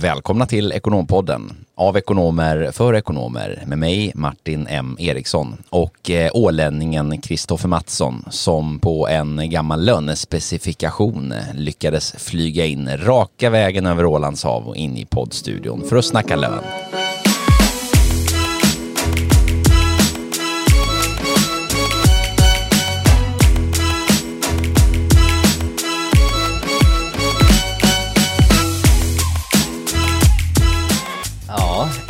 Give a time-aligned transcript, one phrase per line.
[0.00, 7.20] Välkomna till Ekonompodden av ekonomer för ekonomer med mig Martin M Eriksson och eh, ålänningen
[7.20, 14.68] Kristoffer Mattsson som på en gammal lönespecifikation lyckades flyga in raka vägen över Ålands hav
[14.68, 16.62] och in i poddstudion för att snacka lön.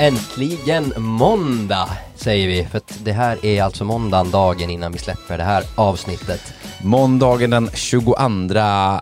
[0.06, 2.64] Äntligen måndag säger vi.
[2.64, 6.55] För att det här är alltså måndagen dagen innan vi släpper det här avsnittet.
[6.83, 8.14] Måndagen den 22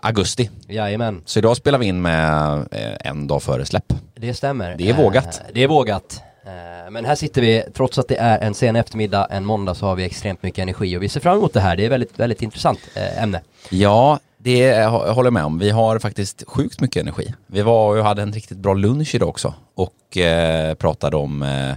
[0.01, 0.49] augusti.
[0.67, 3.93] Jajamän, Så idag spelar vi in med eh, en dag före släpp.
[4.15, 4.75] det stämmer.
[4.77, 5.25] Det är vågat.
[5.25, 6.21] Eh, Det är vågat.
[6.45, 9.85] Eh, Men här sitter vi, trots att det är en sen eftermiddag, en måndag, så
[9.85, 11.75] har vi extremt mycket energi och vi ser fram emot det här.
[11.75, 12.79] Det är väldigt, väldigt intressant
[13.17, 13.41] ämne.
[13.69, 15.59] Ja, det håller jag med om.
[15.59, 17.33] Vi har faktiskt sjukt mycket energi.
[17.47, 21.75] Vi var och hade en riktigt bra lunch idag också och eh, pratade om eh,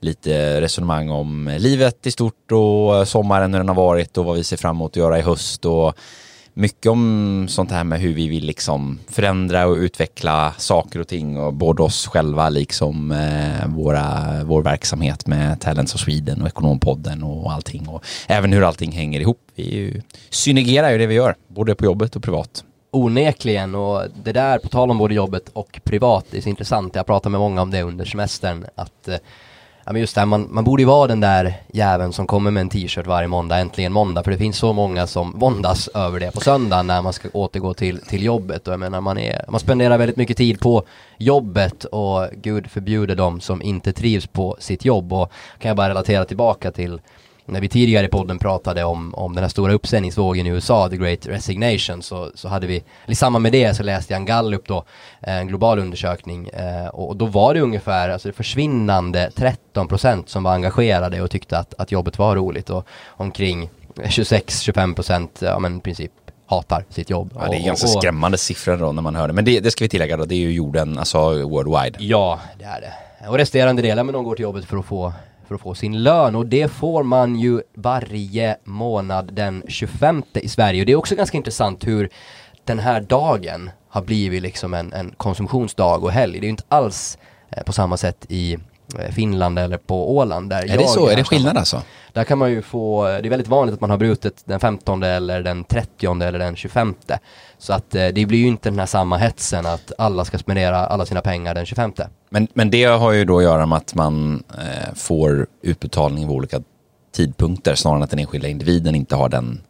[0.00, 4.36] lite resonemang om livet i stort och eh, sommaren hur den har varit och vad
[4.36, 5.94] vi ser fram emot att göra i höst och
[6.54, 11.38] mycket om sånt här med hur vi vill liksom förändra och utveckla saker och ting
[11.38, 17.22] och både oss själva liksom eh, våra, vår verksamhet med Talents of Sweden och Ekonompodden
[17.22, 19.40] och allting och även hur allting hänger ihop.
[19.54, 22.64] Vi ju, synergerar ju det vi gör, både på jobbet och privat.
[22.92, 26.94] Onekligen och det där, på tal om både jobbet och privat, det är så intressant.
[26.94, 28.66] Jag pratar med många om det under semestern.
[28.74, 29.16] Att, eh,
[29.84, 32.50] ja, men just det här, man, man borde ju vara den där jäveln som kommer
[32.50, 34.22] med en t-shirt varje måndag, äntligen måndag.
[34.22, 37.74] För det finns så många som våndas över det på söndagen när man ska återgå
[37.74, 38.66] till, till jobbet.
[38.66, 40.82] Och jag menar, man, är, man spenderar väldigt mycket tid på
[41.18, 45.12] jobbet och gud förbjuder dem som inte trivs på sitt jobb.
[45.12, 47.00] Och kan jag bara relatera tillbaka till
[47.50, 50.96] när vi tidigare i podden pratade om, om den här stora uppsägningsvågen i USA, the
[50.96, 54.66] great resignation, så, så hade vi, i samband med det så läste jag en gallup
[54.68, 54.84] då,
[55.20, 59.30] en global undersökning, eh, och då var det ungefär, alltså det försvinnande
[59.74, 65.58] 13% som var engagerade och tyckte att, att jobbet var roligt och omkring 26-25% ja
[65.58, 66.12] men i princip
[66.46, 67.32] hatar sitt jobb.
[67.34, 69.34] Ja, det är Och- ganska och- skrämmande siffror då när man hör det.
[69.34, 71.18] Men det, det ska vi tillägga då, det är ju jorden, alltså
[71.48, 71.96] worldwide.
[71.98, 72.92] Ja, det är det.
[73.28, 75.12] Och resterande delar, men de går till jobbet för att få
[75.50, 80.48] för att få sin lön och det får man ju varje månad den 25 i
[80.48, 82.08] Sverige och det är också ganska intressant hur
[82.64, 86.32] den här dagen har blivit liksom en, en konsumtionsdag och helg.
[86.32, 87.18] Det är ju inte alls
[87.50, 88.58] eh, på samma sätt i
[89.10, 91.08] Finland eller på Åland där Är det så?
[91.08, 91.82] Är det skillnad alltså?
[92.12, 95.02] där kan man ju få, det är väldigt vanligt att man har brutit den 15
[95.02, 96.94] eller den 30 eller den 25
[97.58, 100.86] Så att eh, det blir ju inte den här samma hetsen att alla ska spendera
[100.86, 101.92] alla sina pengar den 25
[102.30, 106.36] Men, men det har ju då att göra med att man eh, får utbetalning vid
[106.36, 106.60] olika
[107.12, 109.60] tidpunkter snarare än att den enskilda individen inte har den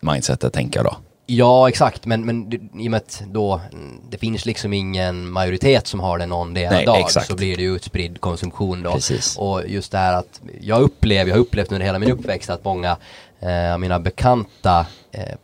[0.00, 0.96] mindsetet, tänker jag då.
[1.30, 5.86] Ja exakt, men, men i och med att då mm, det finns liksom ingen majoritet
[5.86, 7.26] som har det någon del Nej, dag exakt.
[7.26, 8.92] så blir det ju utspridd konsumtion då.
[8.92, 9.38] Precis.
[9.38, 12.64] Och just det här att jag upplever, jag har upplevt under hela min uppväxt att
[12.64, 12.96] många
[13.40, 15.34] eh, av mina bekanta eh,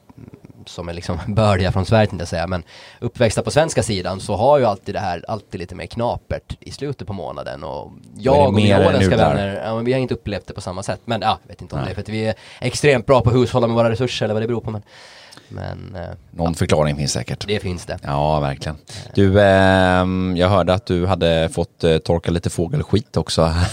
[0.66, 2.62] som är liksom bördiga från Sverige tänkte jag säga, men
[3.00, 6.70] uppväxta på svenska sidan så har ju alltid det här alltid lite mer knapert i
[6.70, 10.46] slutet på månaden och jag och mina åländska vänner, ja men vi har inte upplevt
[10.46, 12.34] det på samma sätt, men ja, vet inte om det är för att vi är
[12.60, 14.82] extremt bra på att hushålla med våra resurser eller vad det beror på men,
[15.48, 17.46] men eh, Någon förklaring finns säkert.
[17.46, 17.98] det finns det.
[18.02, 18.76] Ja, verkligen.
[19.14, 23.54] Du, ehm, jag hörde att du hade fått eh, torka lite fågelskit också.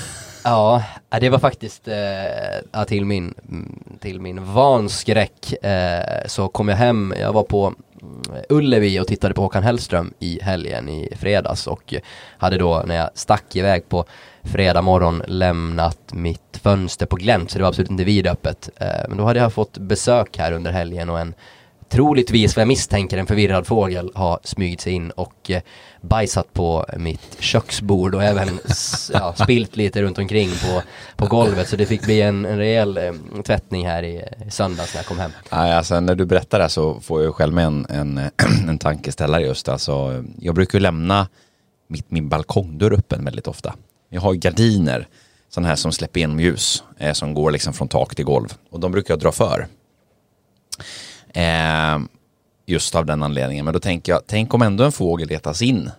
[0.44, 1.96] Ja, ja, det var faktiskt eh,
[2.72, 3.34] ja, till min,
[4.00, 9.34] till min vanskräck eh, så kom jag hem, jag var på mm, Ullevi och tittade
[9.34, 11.94] på Håkan Hellström i helgen i fredags och
[12.38, 14.06] hade då när jag stack iväg på
[14.44, 18.70] fredag morgon lämnat mitt fönster på glänt så det var absolut inte vidöppet.
[18.76, 21.34] Eh, men då hade jag fått besök här under helgen och en
[21.92, 25.62] troligtvis vad jag misstänker en förvirrad fågel har smugit sig in och eh,
[26.02, 28.60] bajsat på mitt köksbord och även
[29.14, 30.82] ja, spilt lite runt omkring på,
[31.16, 33.14] på golvet så det fick bli en, en rejäl eh,
[33.46, 35.32] tvättning här i, i söndags när jag kom hem.
[35.52, 38.18] Nej, alltså, när du berättar det här så får jag själv med en, en,
[38.70, 39.70] en tankeställare just.
[39.70, 41.28] Alltså, jag brukar lämna
[41.88, 43.74] mitt, min balkongdörr öppen väldigt ofta.
[44.10, 45.08] Jag har gardiner,
[45.50, 48.54] sådana här som släpper igenom ljus, eh, som går liksom från tak till golv.
[48.70, 49.68] Och de brukar jag dra för.
[51.34, 52.00] Eh,
[52.66, 53.66] just av den anledningen.
[53.66, 55.92] Men då tänker jag, tänk om ändå en fågel letas in.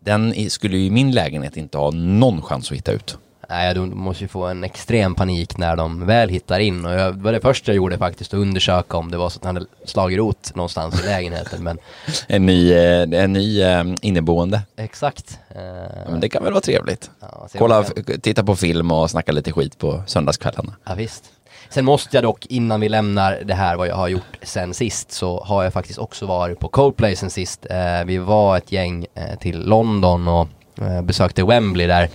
[0.00, 3.18] Den skulle ju i min lägenhet inte ha någon chans att hitta ut.
[3.48, 7.14] Nej, de måste ju få en extrem panik när de väl hittar in och jag,
[7.16, 9.56] det var det första jag gjorde faktiskt, att undersöka om det var så att han
[9.56, 11.78] hade slagit rot någonstans i lägenheten men
[12.26, 14.62] En ny, eh, en ny eh, inneboende.
[14.76, 15.38] exakt.
[15.54, 17.10] Ja, men det kan väl vara trevligt.
[17.20, 17.84] ja, Kolla,
[18.22, 20.72] titta på film och snacka lite skit på söndagskvällarna.
[20.84, 21.24] Ja, visst.
[21.68, 25.12] Sen måste jag dock, innan vi lämnar det här vad jag har gjort sen sist,
[25.12, 27.66] så har jag faktiskt också varit på Coldplay sen sist.
[27.70, 30.48] Eh, vi var ett gäng eh, till London och
[30.80, 32.08] eh, besökte Wembley där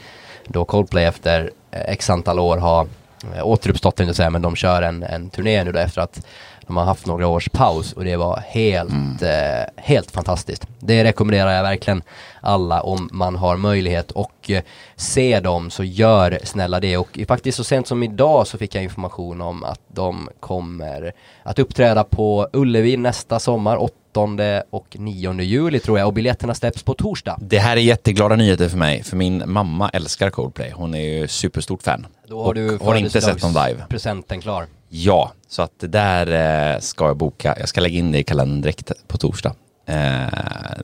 [0.47, 2.87] då Coldplay efter eh, x antal år har
[3.35, 6.25] eh, återuppstått, tänkte jag säga, men de kör en, en turné nu då efter att
[6.69, 9.29] de har haft några års paus och det var helt, eh,
[9.75, 10.67] helt fantastiskt.
[10.79, 12.01] Det rekommenderar jag verkligen
[12.41, 14.61] alla om man har möjlighet och eh,
[14.95, 18.83] se dem så gör snälla det och faktiskt så sent som idag så fick jag
[18.83, 21.11] information om att de kommer
[21.43, 23.93] att uppträda på Ullevi nästa sommar 8
[24.69, 27.37] och 9 juli tror jag och biljetterna släpps på torsdag.
[27.41, 30.71] Det här är jätteglada nyheter för mig, för min mamma älskar Coldplay.
[30.75, 32.07] Hon är ju superstort fan.
[32.27, 33.85] Då har Och du har inte sett dem live.
[33.89, 34.67] presenten klar.
[34.89, 37.55] Ja, så att det där eh, ska jag boka.
[37.59, 39.53] Jag ska lägga in det i kalendern direkt på torsdag.
[39.85, 40.21] Eh,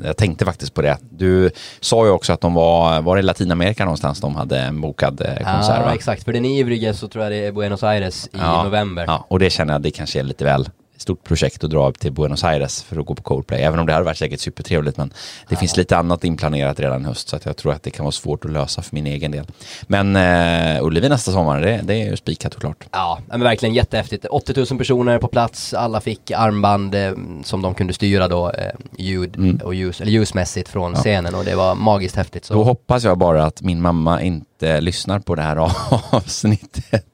[0.04, 0.98] jag tänkte faktiskt på det.
[1.10, 5.22] Du sa ju också att de var, var i Latinamerika någonstans de hade en bokad
[5.22, 5.94] eh, konsert Ja va?
[5.94, 9.04] exakt, för den ivriga så tror jag det är Buenos Aires i Ja, november.
[9.08, 12.00] Ja, och det känner jag det kanske är lite väl stort projekt att dra upp
[12.00, 13.62] till Buenos Aires för att gå på Coldplay.
[13.62, 15.14] Även om det hade varit säkert supertrevligt men
[15.50, 18.04] det finns lite annat inplanerat redan i höst så att jag tror att det kan
[18.06, 19.46] vara svårt att lösa för min egen del.
[19.88, 22.84] Men eh, Ullevi nästa sommar, det, det är ju spikat såklart.
[22.92, 24.26] Ja, men verkligen jättehäftigt.
[24.26, 27.12] 80 000 personer på plats, alla fick armband eh,
[27.44, 29.58] som de kunde styra då, eh, ljud Mm.
[29.64, 32.46] och ljus, eller ljusmässigt från scenen och det var magiskt häftigt.
[32.46, 32.54] Så.
[32.54, 35.56] Då hoppas jag bara att min mamma inte lyssnar på det här
[36.16, 37.06] avsnittet.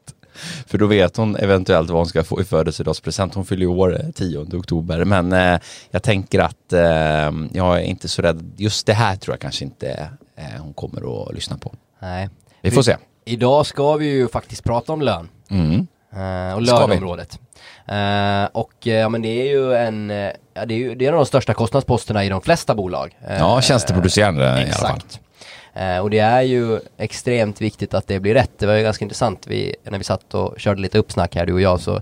[0.68, 3.33] För då vet hon eventuellt vad hon ska få i födelsedagspresent.
[3.36, 5.06] Hon fyller ju år eh, 10 oktober.
[5.06, 5.60] Men eh,
[5.92, 8.51] jag tänker att eh, jag är inte så rädd.
[8.57, 11.74] Just det här tror jag kanske inte eh, hon kommer att lyssna på.
[12.00, 12.30] Nej.
[12.62, 12.98] Vi får se.
[13.25, 15.30] Idag ska vi ju faktiskt prata om lön.
[15.50, 15.88] Mm.
[16.13, 17.39] Eh, och löneområdet.
[17.88, 21.06] Eh, och eh, ja men det är ju en, eh, ja, det är ju det
[21.06, 23.18] är en av de största kostnadsposterna i de flesta bolag.
[23.28, 25.00] Eh, Ja, tjänsteproducerande i alla fall.
[25.73, 28.51] Eh, och det är ju extremt viktigt att det blir rätt.
[28.57, 31.53] Det var ju ganska intressant, vi, när vi satt och körde lite uppsnack här du
[31.53, 32.01] och jag så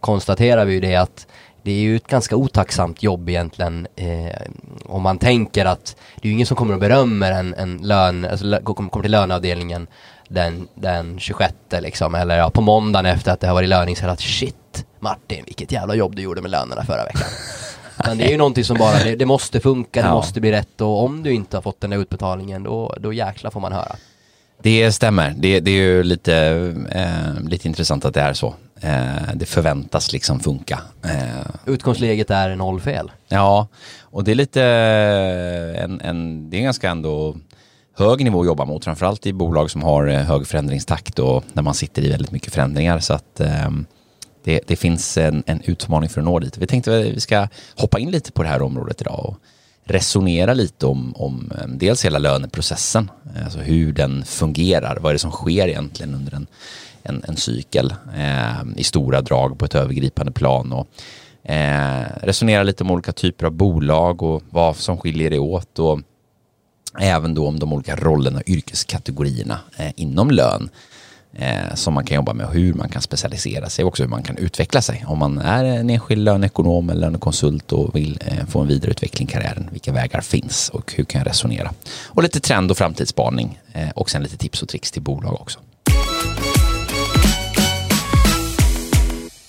[0.00, 1.26] konstaterade vi ju det att
[1.62, 4.36] det är ju ett ganska otacksamt jobb egentligen eh,
[4.84, 8.24] om man tänker att det är ju ingen som kommer och berömmer en, en lön,
[8.24, 9.86] alltså lö, kommer till löneavdelningen
[10.28, 14.06] den, den 26 liksom, eller ja, på måndagen efter att det har varit löning så
[14.06, 17.28] att shit Martin, vilket jävla jobb du gjorde med lönerna förra veckan.
[18.06, 20.14] Men det är ju någonting som bara, det, det måste funka, det Ja.
[20.14, 23.50] måste bli rätt och om du inte har fått den där utbetalningen då, då jäklar
[23.50, 23.96] får man höra.
[24.62, 25.34] Det stämmer.
[25.38, 26.34] Det, det är ju lite,
[26.90, 28.54] eh, lite intressant att det är så.
[28.80, 30.80] Eh, det förväntas liksom funka.
[31.04, 33.10] Eh, Utgångsläget är noll fel.
[33.28, 33.68] Ja,
[34.00, 34.62] och det är lite
[35.78, 37.36] en, en, det är ganska ändå
[37.98, 41.62] hög nivå att jobba mot, framförallt i bolag som har eh, hög förändringstakt och när
[41.62, 42.98] man sitter i väldigt mycket förändringar.
[42.98, 43.86] Så att ehm,
[44.44, 46.58] det, det finns en, en utmaning för att nå dit.
[46.58, 49.36] Vi tänkte att vi ska hoppa in lite på det här området idag och
[49.84, 53.10] resonera lite om, om dels hela löneprocessen,
[53.44, 56.46] alltså hur den fungerar, vad är det som sker egentligen under en,
[57.02, 60.88] en, en cykel eh, i stora drag på ett övergripande plan och
[61.50, 66.00] eh, resonera lite om olika typer av bolag och vad som skiljer det åt och
[66.98, 70.68] även då om de olika rollerna och yrkeskategorierna eh, inom lön
[71.32, 74.10] eh, som man kan jobba med och hur man kan specialisera sig och också hur
[74.10, 75.04] man kan utveckla sig.
[75.06, 79.30] Om man är en enskild löneekonom eller lönekonsult och vill eh, få en vidareutveckling i
[79.30, 81.72] karriären, vilka vägar finns och hur kan jag resonera?
[82.06, 85.58] Och lite trend och framtidsspaning eh, och sen lite tips och tricks till bolag också.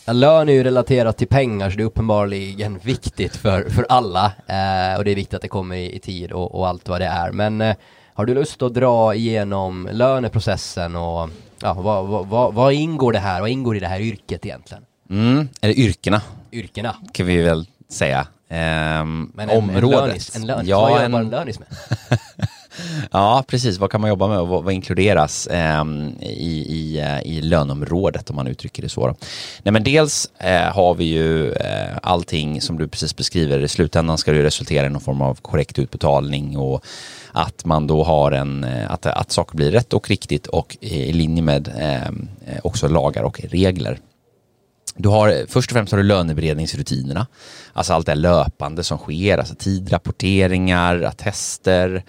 [0.07, 4.97] Lön är ju relaterat till pengar så det är uppenbarligen viktigt för, för alla eh,
[4.97, 7.05] och det är viktigt att det kommer i, i tid och, och allt vad det
[7.05, 7.31] är.
[7.31, 7.75] Men eh,
[8.13, 11.29] har du lust att dra igenom löneprocessen och
[11.61, 13.41] ja, vad, vad, vad, vad ingår det här?
[13.41, 14.83] Vad ingår i det här yrket egentligen?
[15.09, 16.95] Mm, eller yrkena Yrkena.
[17.13, 18.27] kan vi väl säga.
[18.49, 19.83] Ehm, Men en, området.
[19.99, 20.67] en lönis, en lönis.
[20.69, 21.67] Ja, vad en- jobbar en lönis med?
[23.11, 23.77] Ja, precis.
[23.77, 28.29] Vad kan man jobba med och vad, vad inkluderas ehm, i, i, eh, i lönområdet
[28.29, 29.07] om man uttrycker det så?
[29.07, 29.15] Då.
[29.63, 33.59] Nej, men dels eh, har vi ju eh, allting som du precis beskriver.
[33.63, 36.85] I slutändan ska det resultera i någon form av korrekt utbetalning och
[37.31, 41.13] att man då har en, eh, att, att saker blir rätt och riktigt och i
[41.13, 43.99] linje med ehm, eh, också lagar och regler.
[44.95, 47.27] Du har, eh, först och främst har du löneberedningsrutinerna.
[47.73, 52.03] Alltså allt det löpande som sker, alltså tidrapporteringar, attester,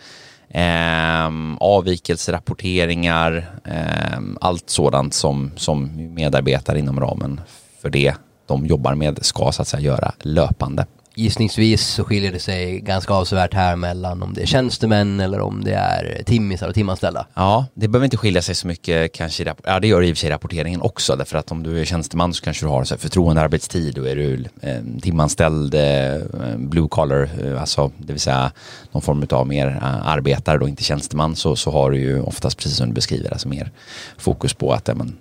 [0.48, 7.40] eh, avvikelserapporteringar, eh, allt sådant som, som medarbetare inom ramen
[7.82, 8.14] för det
[8.46, 13.14] de jobbar med ska så att säga göra löpande gissningsvis så skiljer det sig ganska
[13.14, 17.26] avsevärt här mellan om det är tjänstemän eller om det är timmisar och timanställda.
[17.34, 20.20] Ja, det behöver inte skilja sig så mycket kanske, ja det gör i och för
[20.20, 22.98] sig rapporteringen också därför att om du är tjänsteman så kanske du har så här
[22.98, 26.20] förtroendearbetstid och är du eh, timanställd eh,
[26.56, 28.52] blue collar, eh, alltså det vill säga
[28.92, 32.56] någon form av mer eh, arbetare och inte tjänsteman så, så har du ju oftast
[32.56, 33.70] precis som du beskriver, alltså mer
[34.18, 35.16] fokus på att men,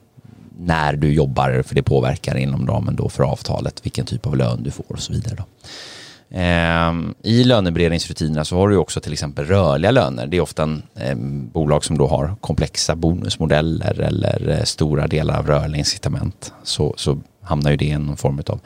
[0.65, 4.63] när du jobbar, för det påverkar inom ramen då för avtalet, vilken typ av lön
[4.63, 5.35] du får och så vidare.
[5.37, 5.43] Då.
[6.33, 10.27] Ehm, I löneberedningsrutinerna så har du också till exempel rörliga löner.
[10.27, 11.15] Det är ofta en eh,
[11.53, 16.53] bolag som då har komplexa bonusmodeller eller eh, stora delar av rörliga incitament.
[16.63, 18.59] Så, så hamnar ju det i någon form av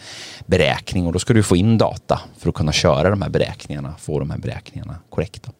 [0.45, 3.93] beräkning och då ska du få in data för att kunna köra de här beräkningarna,
[3.99, 5.51] få de här beräkningarna korrekta.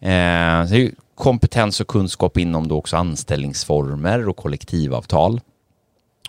[0.00, 5.40] Eh, så kompetens och kunskap inom då också anställningsformer och kollektivavtal.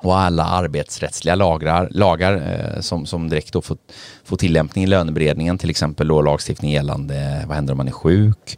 [0.01, 3.77] Och alla arbetsrättsliga lagrar, lagar eh, som, som direkt då får,
[4.23, 8.57] får tillämpning i löneberedningen, till exempel då lagstiftning gällande vad händer om man är sjuk,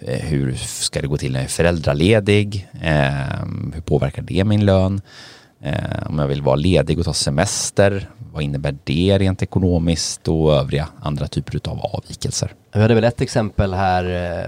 [0.00, 3.44] eh, hur ska det gå till när jag är föräldraledig, eh,
[3.74, 5.00] hur påverkar det min lön,
[5.62, 10.54] eh, om jag vill vara ledig och ta semester, vad innebär det rent ekonomiskt och
[10.54, 12.54] övriga andra typer av avvikelser.
[12.72, 14.04] Vi hade väl ett exempel här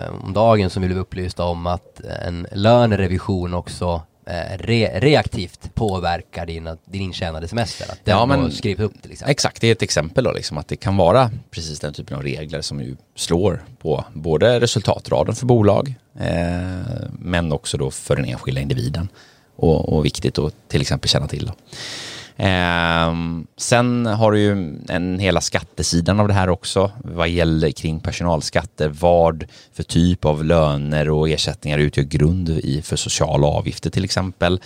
[0.06, 5.74] eh, om dagen som vi blev upplysta om att en lönerevision också eh, re reaktivt
[5.74, 7.92] påverkar din, din intjänade semester.
[7.92, 9.30] Att den ja, men, skrivs upp till exempel.
[9.30, 12.22] Exakt, det är ett exempel då, liksom, att det kan vara precis den typen av
[12.22, 18.24] regler som ju slår på både resultatraden för bolag eh, men också då för den
[18.24, 19.08] enskilda individen.
[19.56, 21.46] Och, och viktigt att till exempel känna till.
[21.46, 21.52] Då.
[22.40, 23.14] Eh,
[23.56, 28.88] sen har du ju en hela skattesidan av det här också vad gäller kring personalskatter.
[28.88, 34.60] Vad för typ av löner och ersättningar utgör grund i för sociala avgifter till exempel.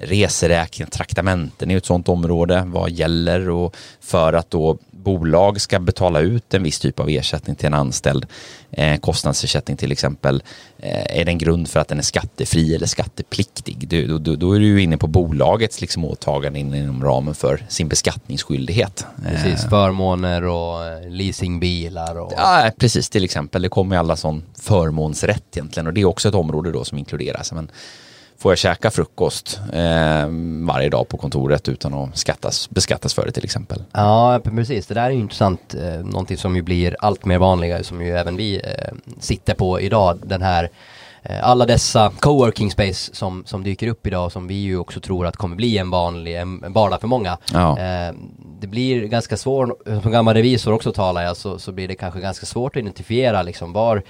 [0.00, 2.62] Reseräkningar, traktamenten är ett sådant område.
[2.66, 7.56] Vad gäller och för att då bolag ska betala ut en viss typ av ersättning
[7.56, 8.26] till en anställd,
[8.70, 10.42] eh, kostnadsersättning till exempel,
[10.78, 13.88] eh, är det en grund för att den är skattefri eller skattepliktig?
[13.88, 17.88] Du, då, då är du ju inne på bolagets liksom, åtagande inom ramen för sin
[17.88, 19.06] beskattningsskyldighet.
[19.24, 19.70] Precis, eh.
[19.70, 22.32] förmåner och eh, leasingbilar och...
[22.36, 23.62] Ja, precis, till exempel.
[23.62, 26.98] Det kommer ju alla sån förmånsrätt egentligen och det är också ett område då som
[26.98, 27.52] inkluderas.
[27.52, 27.70] Men
[28.38, 30.28] får jag käka frukost eh,
[30.66, 33.82] varje dag på kontoret utan att skattas, beskattas för det till exempel.
[33.92, 34.86] Ja, precis.
[34.86, 35.74] Det där är ju intressant.
[35.74, 39.80] Eh, någonting som ju blir allt mer vanligare som ju även vi eh, sitter på
[39.80, 40.18] idag.
[40.22, 40.70] Den här
[41.22, 45.26] eh, alla dessa coworking space som, som dyker upp idag som vi ju också tror
[45.26, 47.38] att kommer bli en vanlig, en vardag för många.
[47.52, 47.78] Ja.
[47.78, 48.14] Eh,
[48.60, 49.70] det blir ganska svårt,
[50.02, 53.42] som gammal revisor också talar jag, så, så blir det kanske ganska svårt att identifiera
[53.42, 54.02] liksom var,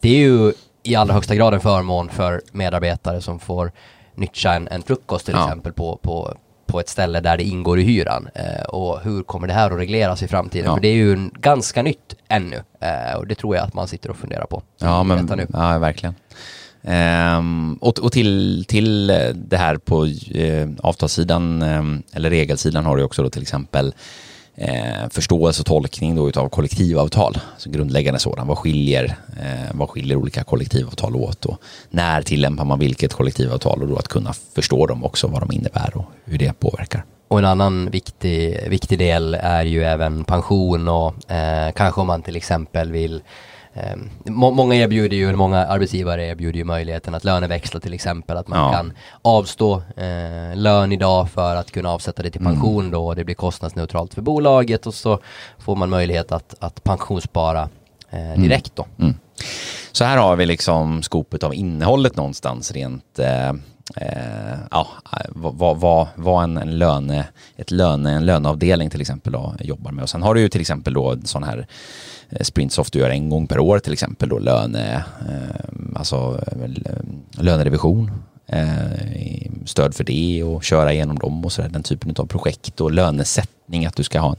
[0.00, 0.52] det är ju
[0.84, 3.72] i allra högsta grad en förmån för medarbetare som får
[4.14, 5.44] nyttja en, en frukost till ja.
[5.44, 6.34] exempel på, på,
[6.66, 8.28] på ett ställe där det ingår i hyran.
[8.34, 10.66] Eh, och hur kommer det här att regleras i framtiden?
[10.66, 10.74] Ja.
[10.74, 12.62] För det är ju ganska nytt ännu.
[12.80, 14.62] Eh, och det tror jag att man sitter och funderar på.
[14.78, 15.46] Ja, men, nu.
[15.52, 16.14] ja verkligen.
[16.86, 23.02] Um, och, och till, till det här på uh, avtalssidan um, eller regelsidan har du
[23.02, 23.94] också då till exempel
[24.56, 27.38] eh, förståelse och tolkning då utav kollektivavtal.
[27.58, 28.46] Så grundläggande sådan.
[28.46, 31.58] Vad skiljer, eh, vad skiljer olika kollektivavtal åt och
[31.90, 35.96] när tillämpar man vilket kollektivavtal och då att kunna förstå dem också, vad de innebär
[35.96, 37.04] och hur det påverkar.
[37.28, 42.22] Och en annan viktig, viktig del är ju även pension och eh, kanske om man
[42.22, 43.22] till exempel vill
[43.76, 43.96] Eh,
[44.32, 48.36] många erbjuder ju, många arbetsgivare erbjuder ju möjligheten att löneväxla till exempel.
[48.36, 48.72] Att man ja.
[48.72, 52.52] kan avstå eh, lön idag för att kunna avsätta det till mm.
[52.52, 52.92] pension mm.
[52.92, 53.06] då.
[53.06, 55.18] Och det blir kostnadsneutralt för bolaget och så
[55.58, 57.68] får man möjlighet att, att pensionsspara
[58.10, 58.42] eh, mm.
[58.42, 58.86] direkt då.
[58.98, 59.14] Mm.
[59.92, 63.52] Så här har vi liksom skopet av innehållet någonstans rent eh,
[63.96, 67.26] eh, ja, eh, vad, vad, vad en, en, löne,
[67.56, 70.02] ett löne, en löneavdelning till exempel då, jobbar med.
[70.02, 71.66] Och sen har du ju till exempel då sån här
[72.30, 76.70] eh, Sprintsoft du gör en gång per år till exempel då löne, eh, alltså eh,
[77.42, 78.10] lönerevision,
[78.46, 82.92] eh, stöd för det och köra igenom dem och sådär, den typen av projekt och
[82.92, 84.36] lönesättning, att du ska ha en,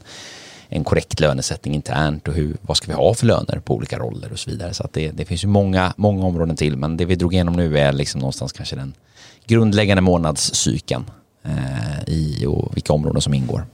[0.70, 4.32] en korrekt lönesättning internt och hur, vad ska vi ha för löner på olika roller
[4.32, 4.74] och så vidare.
[4.74, 7.54] Så att det, det finns ju många, många områden till men det vi drog igenom
[7.54, 8.94] nu är liksom någonstans kanske den
[9.46, 11.06] grundläggande månadscykeln
[11.44, 13.66] eh, i och vilka områden som ingår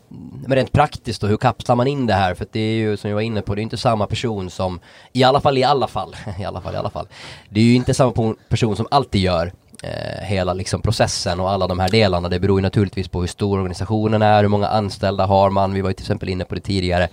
[0.47, 2.33] men rent praktiskt då, hur kapslar man in det här?
[2.33, 4.79] För det är ju som jag var inne på, det är inte samma person som,
[5.13, 7.07] i alla fall i alla fall, i alla fall i alla fall.
[7.49, 11.67] Det är ju inte samma person som alltid gör eh, hela liksom processen och alla
[11.67, 12.29] de här delarna.
[12.29, 15.73] Det beror ju naturligtvis på hur stor organisationen är, hur många anställda har man.
[15.73, 17.09] Vi var ju till exempel inne på det tidigare.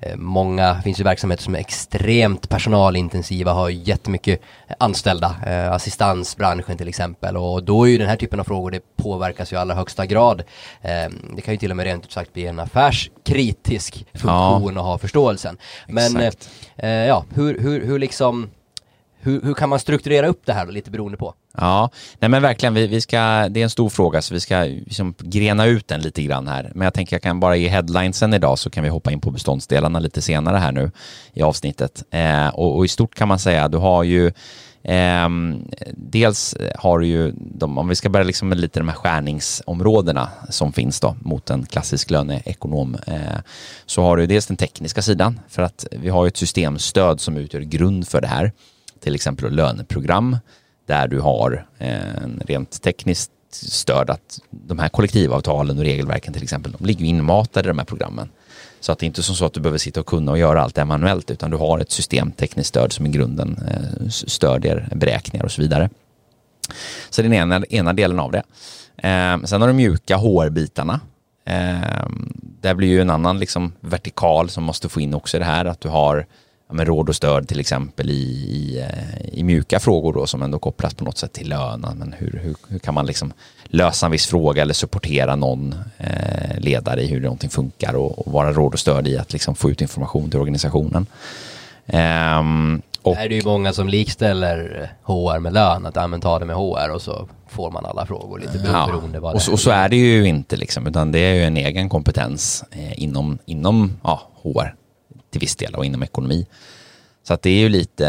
[0.00, 4.40] eh, många, finns ju verksamheter som är extremt personalintensiva, har jättemycket
[4.78, 8.96] anställda, eh, assistansbranschen till exempel och då är ju den här typen av frågor, det
[8.96, 10.42] påverkas ju i allra högsta grad.
[10.82, 14.80] Eh, det kan ju till och med rent ut sagt bli en affärskritisk funktion ja.
[14.80, 15.58] att ha förståelsen.
[15.88, 16.32] Men eh,
[16.76, 18.50] eh, ja, hur, hur, hur liksom
[19.20, 21.34] hur, hur kan man strukturera upp det här lite beroende på?
[21.58, 24.62] Ja, nej men verkligen, vi, vi ska, det är en stor fråga så vi ska
[24.64, 26.72] liksom grena ut den lite grann här.
[26.74, 29.30] Men jag tänker jag kan bara ge headlinesen idag så kan vi hoppa in på
[29.30, 30.90] beståndsdelarna lite senare här nu
[31.32, 32.04] i avsnittet.
[32.10, 34.32] Eh, och, och, i stort kan man säga, du har ju
[34.86, 35.28] Eh,
[35.92, 40.28] dels har du ju, de, om vi ska börja liksom med lite de här skärningsområdena
[40.48, 43.38] som finns då mot en klassisk löneekonom, eh,
[43.86, 47.36] så har du dels den tekniska sidan för att vi har ju ett systemstöd som
[47.36, 48.52] utgör grund för det här
[49.00, 50.36] till exempel löneprogram
[50.86, 56.72] där du har en rent tekniskt stöd att de här kollektivavtalen och regelverken till exempel,
[56.78, 58.28] de ligger inmatade i de här programmen.
[58.80, 60.62] Så att det är inte som så att du behöver sitta och kunna och göra
[60.62, 64.88] allt det manuellt utan du har ett system, tekniskt stöd som i grunden eh, stödjer
[64.94, 65.90] beräkningar och så vidare.
[67.10, 68.42] Så det är den ena, ena delen av det.
[68.96, 71.00] Eh, sen har du mjuka HR-bitarna.
[71.46, 72.08] Eh,
[72.60, 75.80] där blir ju en annan liksom vertikal som måste få in också det här att
[75.80, 76.26] du har
[76.72, 80.58] med råd och stöd till exempel i, i, eh, i, mjuka frågor då som ändå
[80.58, 81.98] kopplas på något sätt till lönen.
[81.98, 83.32] Men hur, hur, hur kan man liksom
[83.64, 88.32] lösa en viss fråga eller supportera någon eh, ledare i hur någonting funkar och, och,
[88.32, 91.06] vara råd och stöd i att liksom få ut information till organisationen.
[91.86, 96.44] Um, och, är det ju många som likställer HR med lön, att ja, ta det
[96.44, 99.70] med HR och så får man alla frågor lite beroende ja, och, så, och så
[99.70, 103.96] är det ju inte liksom, utan det är ju en egen kompetens eh, inom, inom
[104.02, 104.74] ja, HR
[105.34, 106.46] till viss del och inom ekonomi.
[107.22, 108.04] Så att det är ju lite,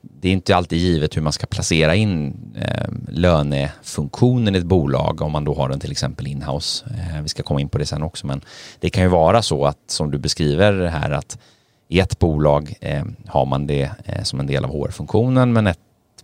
[0.00, 5.20] det är inte alltid givet hur man ska placera in eh, lönefunktionen i ett bolag
[5.20, 6.86] om man då har den till exempel inhouse.
[6.86, 8.40] Eh, vi ska komma in på det sen också men
[8.80, 11.38] det kan ju vara så att som du beskriver här att
[11.88, 15.78] i ett bolag eh, har man det eh, som en del av HR-funktionen men ett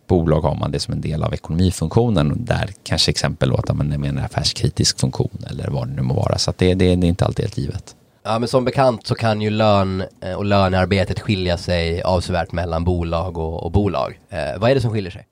[0.07, 3.99] bolag har man det som en del av ekonomifunktionen där kanske exempel låter man det
[3.99, 7.07] med en affärskritisk funktion eller vad det nu må vara så att det, det, det
[7.07, 7.97] är inte alltid helt givet.
[8.25, 12.85] Ja men som bekant så kan ju lön eh, och lönearbetet skilja sig avsevärt mellan
[12.85, 14.21] bolag och, och bolag.
[14.29, 15.26] Eh, vad är det som skiljer sig?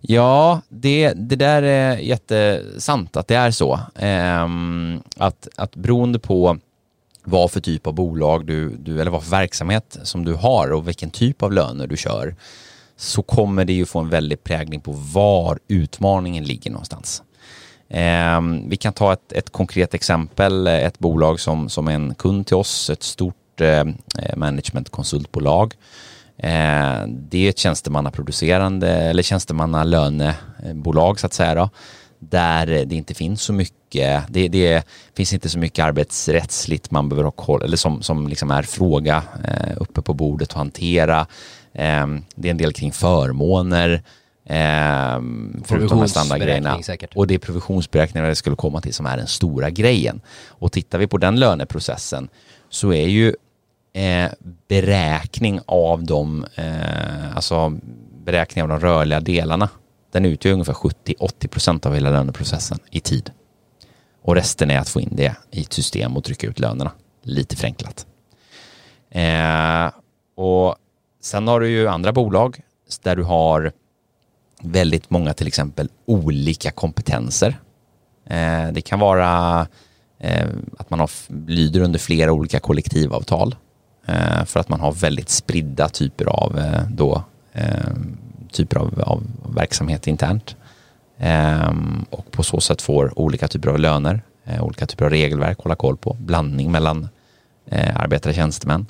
[0.00, 3.80] Ja, det, det där är jättesant att det är så.
[3.94, 4.48] Eh,
[5.16, 6.58] att, att beroende på
[7.24, 10.88] vad för typ av bolag du, du, eller vad för verksamhet som du har och
[10.88, 12.36] vilken typ av löner du kör
[12.96, 17.22] så kommer det ju få en väldig prägling på var utmaningen ligger någonstans.
[17.90, 22.46] Eh, vi kan ta ett, ett, konkret exempel, ett bolag som, som är en kund
[22.46, 25.74] till oss, ett stort eh, eh managementkonsultbolag.
[26.38, 31.70] Eh, det är ett tjänstemannaproducerande eller tjänstemannalönebolag så att säga då,
[32.18, 34.82] där det inte finns så mycket, det, det
[35.16, 39.22] finns inte så mycket arbetsrättsligt man behöver ha koll, eller som, som liksom är fråga
[39.44, 41.26] eh, uppe på bordet och hantera.
[41.72, 44.02] Eh, det är en del kring förmåner,
[44.48, 45.20] Eh,
[45.64, 46.80] förutom de standardgrejerna.
[47.14, 50.20] Och det är provisionsberäkningar det skulle komma till som är den stora grejen.
[50.48, 52.28] Och tittar vi på den löneprocessen
[52.68, 53.34] så är ju
[53.92, 54.30] eh,
[54.68, 57.78] beräkning av de, eh, alltså
[58.24, 59.68] beräkning av de rörliga delarna,
[60.12, 63.30] den utgör ungefär 70-80% av hela löneprocessen i tid.
[64.22, 67.56] Och resten är att få in det i ett system och trycka ut lönerna, lite
[67.56, 68.06] förenklat.
[69.10, 69.90] Eh,
[70.36, 70.76] och
[71.22, 72.60] sen har du ju andra bolag
[73.02, 73.72] där du har
[74.62, 77.58] väldigt många till exempel olika kompetenser.
[78.26, 79.66] Eh, det kan vara
[80.18, 81.10] eh, att man har,
[81.46, 83.56] lyder under flera olika kollektivavtal
[84.06, 87.94] eh, för att man har väldigt spridda typer av, eh, då, eh,
[88.52, 89.22] typer av, av
[89.54, 90.56] verksamhet internt.
[91.18, 91.72] Eh,
[92.10, 95.64] och på så sätt får olika typer av löner, eh, olika typer av regelverk att
[95.64, 97.08] hålla koll på, blandning mellan
[97.66, 98.86] eh, arbetare och tjänstemän.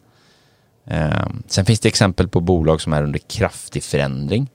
[0.86, 4.48] Eh, sen finns det exempel på bolag som är under kraftig förändring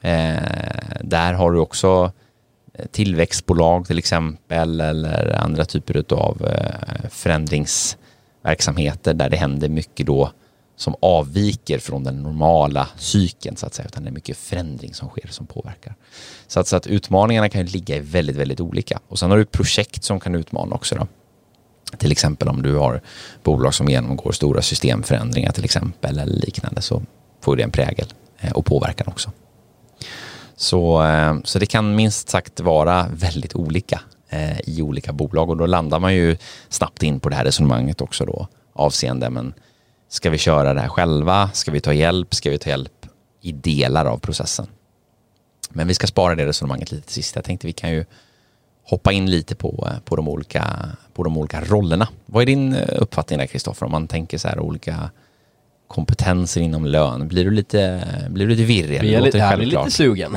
[0.00, 0.42] Eh,
[1.00, 2.12] där har du också
[2.74, 10.30] eh, tillväxtbolag till exempel eller andra typer av eh, förändringsverksamheter där det händer mycket då
[10.76, 15.08] som avviker från den normala cykeln så att säga, utan det är mycket förändring som
[15.08, 15.94] sker som påverkar.
[16.46, 19.00] Så att, så att utmaningarna kan ligga i väldigt, väldigt olika.
[19.08, 21.06] Och sen har du projekt som kan utmana också då.
[21.98, 23.00] Till exempel om du har
[23.42, 27.02] bolag som genomgår stora systemförändringar till exempel eller liknande så
[27.40, 28.06] får det en prägel
[28.38, 29.30] eh, och påverkan också.
[30.60, 35.56] Så, eh, så det kan minst sagt vara väldigt olika eh, i olika bolag och
[35.56, 36.36] då landar man ju
[36.68, 39.54] snabbt in på det här resonemanget också då avseende men
[40.08, 41.50] ska vi köra det här själva?
[41.52, 42.34] Ska vi ta hjälp?
[42.34, 43.06] Ska vi ta hjälp
[43.40, 44.66] i delar av processen?
[45.70, 47.36] Men vi ska spara det resonemanget lite till sist.
[47.36, 48.04] Jag tänkte vi kan ju
[48.84, 52.08] hoppa in lite på, eh, på, de olika, på de olika rollerna.
[52.26, 55.10] Vad är din uppfattning där Kristoffer, om man tänker så här olika
[55.90, 57.28] kompetenser inom lön?
[57.28, 59.00] Blir du lite, blir du lite virrig?
[59.00, 60.36] Blir jag, lite, jag blir lite sugen.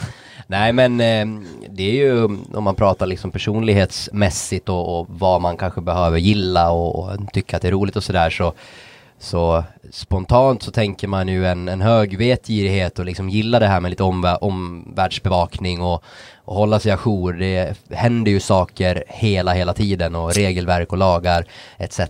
[0.46, 1.26] Nej men eh,
[1.70, 6.70] det är ju om man pratar liksom personlighetsmässigt och, och vad man kanske behöver gilla
[6.70, 8.52] och, och tycka att det är roligt och sådär så,
[9.18, 13.80] så spontant så tänker man ju en, en hög vetgirighet och liksom gilla det här
[13.80, 16.04] med lite omvär, omvärldsbevakning och,
[16.44, 17.32] och hålla sig ajour.
[17.32, 21.44] Det händer ju saker hela, hela tiden och regelverk och lagar
[21.78, 22.00] etc.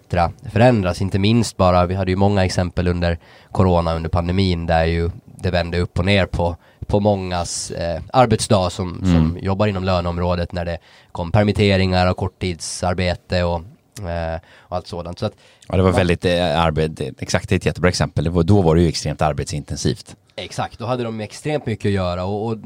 [0.53, 1.03] förändras.
[1.03, 3.19] Inte minst bara, vi hade ju många exempel under
[3.53, 8.71] corona, under pandemin där ju det vände upp och ner på på mångas eh, arbetsdag
[8.71, 9.13] som, mm.
[9.13, 10.79] som jobbar inom löneområdet när det
[11.13, 13.63] kom permitteringar och korttidsarbete och,
[14.09, 15.19] eh, och allt sådant.
[15.19, 15.33] Så att,
[15.69, 18.29] ja, det var väldigt eh, arbete, exakt ett jättebra exempel.
[18.29, 20.17] Var, då var det ju extremt arbetsintensivt.
[20.37, 22.59] Exakt, då hade de extremt mycket att göra och, och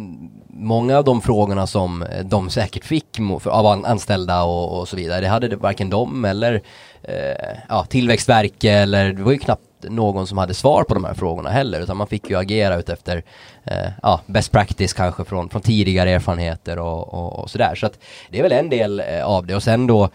[0.46, 5.20] många av de frågorna som eh, de säkert fick av anställda och, och så vidare,
[5.20, 6.62] det hade det varken de eller
[7.02, 11.14] eh, ja, Tillväxtverket eller det var ju knappt någon som hade svar på de här
[11.14, 13.22] frågorna heller utan man fick ju agera utefter
[13.64, 17.74] eh, ja, best practice kanske från, från tidigare erfarenheter och, och, och sådär.
[17.74, 17.98] Så att
[18.31, 20.11] det är väl en del eh, av det och sen då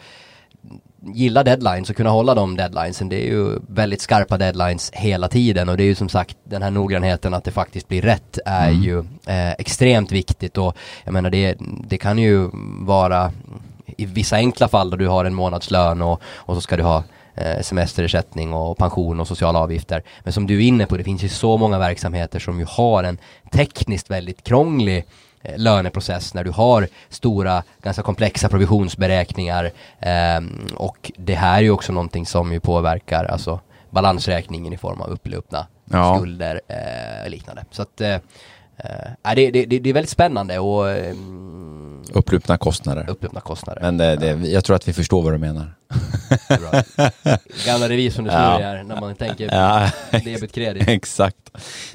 [1.05, 3.09] gilla deadlines och kunna hålla de deadlinesen.
[3.09, 6.61] Det är ju väldigt skarpa deadlines hela tiden och det är ju som sagt den
[6.61, 8.81] här noggrannheten att det faktiskt blir rätt är mm.
[8.81, 13.31] ju eh, extremt viktigt och jag menar det, det kan ju vara
[13.97, 17.03] i vissa enkla fall då du har en månadslön och, och så ska du ha
[17.35, 20.03] eh, semesterersättning och pension och sociala avgifter.
[20.23, 23.03] Men som du är inne på, det finns ju så många verksamheter som ju har
[23.03, 23.17] en
[23.51, 25.05] tekniskt väldigt krånglig
[25.55, 30.41] löneprocess när du har stora, ganska komplexa provisionsberäkningar eh,
[30.75, 35.09] och det här är ju också någonting som ju påverkar alltså balansräkningen i form av
[35.09, 36.17] upplupna ja.
[36.17, 37.65] skulder och eh, liknande.
[37.71, 38.17] Så att eh,
[38.77, 43.09] äh, det, det, det, är väldigt spännande och mm, Upplupna kostnader.
[43.09, 43.81] Upplupna kostnader.
[43.81, 45.73] Men det, det, jag tror att vi förstår vad du menar.
[47.65, 48.83] Gamla revisorn historia ja.
[48.83, 49.91] när man tänker ja.
[50.11, 50.83] debet kredit.
[50.87, 51.37] Exakt.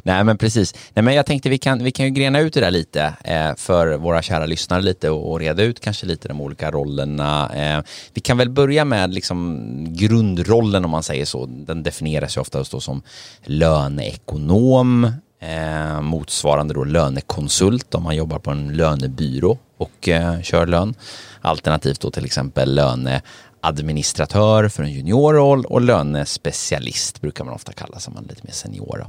[0.03, 0.75] Nej men precis.
[0.95, 3.55] Nej men jag tänkte vi kan, vi kan ju grena ut det där lite eh,
[3.57, 7.51] för våra kära lyssnare lite och, och, reda ut kanske lite de olika rollerna.
[7.55, 7.83] Eh,
[8.15, 11.47] vi kan väl börja med liksom grundrollen om man säger så.
[11.47, 13.03] Den definieras ju oftast då som
[13.45, 20.95] löneekonom eh, motsvarande då lönekonsult om man jobbar på en lönebyrå och eh, kör lön.
[21.41, 28.15] Alternativt då till exempel löneadministratör för en juniorroll och lönespecialist brukar man ofta kalla som
[28.15, 29.07] man är lite mer senior.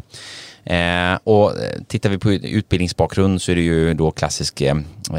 [0.64, 4.76] Eh, och eh, tittar vi på utbildningsbakgrund så är det ju då klassisk, eh,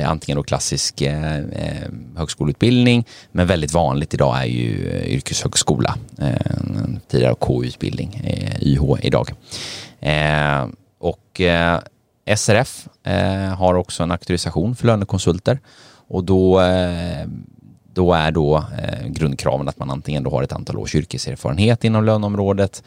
[0.06, 6.34] antingen då klassisk eh, eh högskoleutbildning, men väldigt vanligt idag är ju eh, yrkeshögskola, eh,
[7.08, 8.22] tidigare KU-utbildning,
[8.60, 9.30] YH eh, idag.
[11.00, 11.80] Och eh,
[12.36, 15.58] SRF eh, har också en auktorisation för lönekonsulter
[16.08, 17.26] och då, eh,
[17.94, 22.04] då är då eh, grundkraven att man antingen då har ett antal års yrkeserfarenhet inom
[22.04, 22.82] löneområdet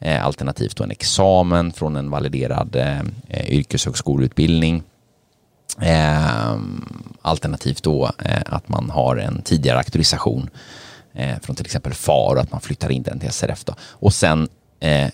[0.00, 4.82] eh, alternativt då en examen från en validerad eh, yrkeshögskoleutbildning
[5.80, 6.56] eh,
[7.22, 10.50] alternativt då eh, att man har en tidigare auktorisation
[11.12, 13.64] eh, från till exempel FAR och att man flyttar in den till SRF.
[13.64, 13.74] Då.
[13.80, 14.48] Och sen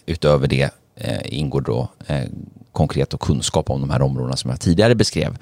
[0.07, 2.25] utöver det Eh, ingår då eh,
[2.73, 5.37] konkret och kunskap om de här områdena som jag tidigare beskrev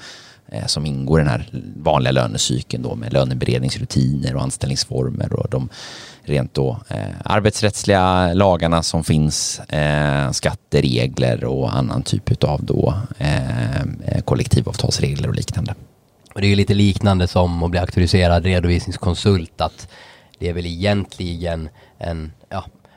[0.48, 5.68] eh, som ingår i den här vanliga lönecykeln då med löneberedningsrutiner och anställningsformer och de
[6.22, 13.80] rent då eh, arbetsrättsliga lagarna som finns, eh, skatteregler och annan typ av då eh,
[13.80, 15.74] eh, kollektivavtalsregler och liknande.
[16.34, 19.88] Och det är ju lite liknande som att bli auktoriserad redovisningskonsult att
[20.38, 22.32] det är väl egentligen en,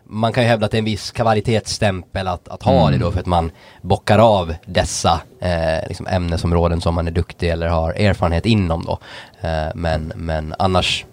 [0.08, 2.92] man kan ju hävda att det är en viss kvalitetsstämpel att, att ha mm.
[2.92, 7.50] det då för att man bockar av dessa eh, liksom ämnesområden som man är duktig
[7.50, 9.00] eller har erfarenhet inom då.
[9.48, 11.06] Eh, men, men annars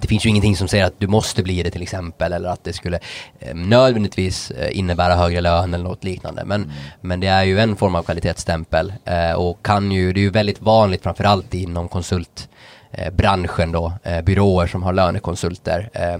[0.00, 2.64] det finns ju ingenting som säger att du måste bli det till exempel eller att
[2.64, 2.98] det skulle
[3.38, 6.44] eh, nödvändigtvis eh, innebära högre lön eller något liknande.
[6.44, 6.74] Men, mm.
[7.00, 10.30] men det är ju en form av kvalitetsstämpel eh, och kan ju, det är ju
[10.30, 12.48] väldigt vanligt framförallt inom konsult
[12.94, 16.18] Eh, branschen då, eh, byråer som har lönekonsulter eh,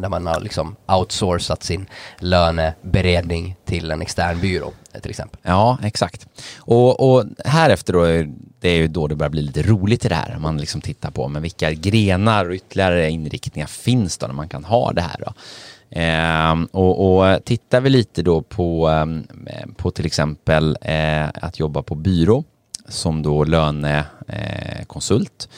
[0.00, 1.86] där man har liksom outsourcat sin
[2.18, 5.40] löneberedning till en extern byrå till exempel.
[5.42, 6.26] Ja, exakt.
[6.58, 8.04] Och, och här efter då,
[8.60, 11.10] det är ju då det börjar bli lite roligt i det här, man liksom tittar
[11.10, 15.16] på, men vilka grenar och ytterligare inriktningar finns då när man kan ha det här
[15.18, 15.32] då?
[16.00, 19.26] Eh, och, och tittar vi lite då på, ehm,
[19.76, 22.44] på till exempel eh, att jobba på byrå
[22.88, 25.48] som då lönekonsult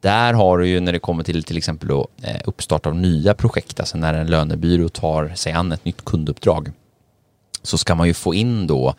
[0.00, 3.34] där har du ju när det kommer till till exempel då, eh, uppstart av nya
[3.34, 6.72] projekt, alltså när en lönebyrå tar sig an ett nytt kunduppdrag,
[7.62, 8.94] så ska man ju få in då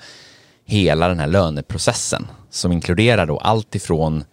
[0.66, 4.24] hela den här löneprocessen som inkluderar då allt ifrån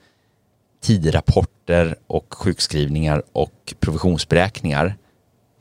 [0.83, 4.97] tidrapporter och sjukskrivningar och provisionsberäkningar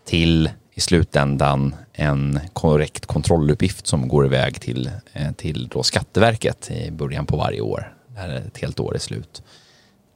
[0.06, 6.91] till i slutändan en korrekt kontrolluppgift som går iväg till, eh, till då Skatteverket i
[6.91, 9.44] början på varje år, när ett helt år är slut.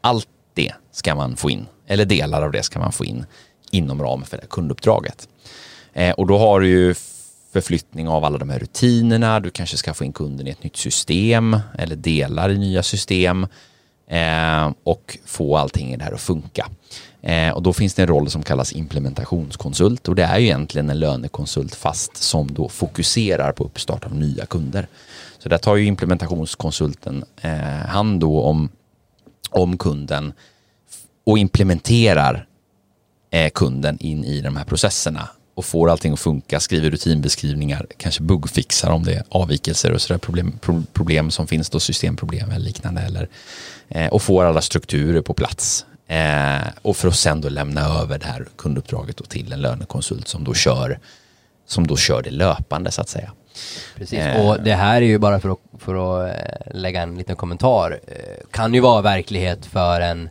[0.02, 0.28] Allt
[0.60, 3.26] det ska man få in, eller delar av det ska man få in
[3.72, 5.28] inom ramen för det kunduppdraget.
[5.94, 6.96] Eh, och då har du ju
[7.54, 10.78] förflyttning av alla de här rutinerna, du kanske ska få in kunden i ett nytt
[10.78, 13.48] system eller delar i nya system
[14.08, 16.68] eh, och få allting i det här att funka.
[17.22, 20.90] Eh, och då finns det en roll som kallas implementationskonsult och det är ju egentligen
[20.90, 24.88] en lönekonsult fast som då fokuserar på uppstart av nya kunder.
[25.40, 27.52] Så där tar ju implementationskonsulten eh,
[27.88, 28.70] hand då om,
[29.50, 30.34] om kunden
[31.24, 32.46] och implementerar
[33.32, 38.24] eh, kunden in i de här processerna och får allting att funka, skriver rutinbeskrivningar, kanske
[38.24, 42.66] buggfixar om det är avvikelser och sådär problem, pro, problem som finns då, systemproblem eller
[42.66, 43.02] liknande.
[43.02, 43.30] Eller,
[43.88, 45.86] eh, och får alla strukturer på plats.
[46.08, 50.44] Eh, och för att sen då lämna över det här kunduppdraget till en lönekonsult som
[50.44, 51.00] då kör,
[51.68, 53.32] som då kör det löpande så att säga.
[53.96, 54.48] Precis, eh.
[54.48, 58.00] och det här är ju bara för att, för att eh, lägga en liten kommentar,
[58.08, 60.30] eh, kan ju vara verklighet för en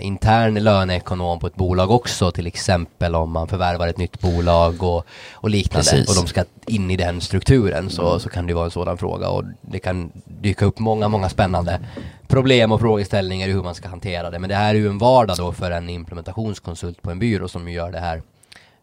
[0.00, 5.06] intern löneekonom på ett bolag också, till exempel om man förvärvar ett nytt bolag och,
[5.32, 6.08] och liknande Precis.
[6.08, 8.20] och de ska in i den strukturen så, mm.
[8.20, 11.80] så kan det vara en sådan fråga och det kan dyka upp många, många spännande
[12.28, 14.38] problem och frågeställningar i hur man ska hantera det.
[14.38, 17.68] Men det här är ju en vardag då för en implementationskonsult på en byrå som
[17.68, 18.22] gör det här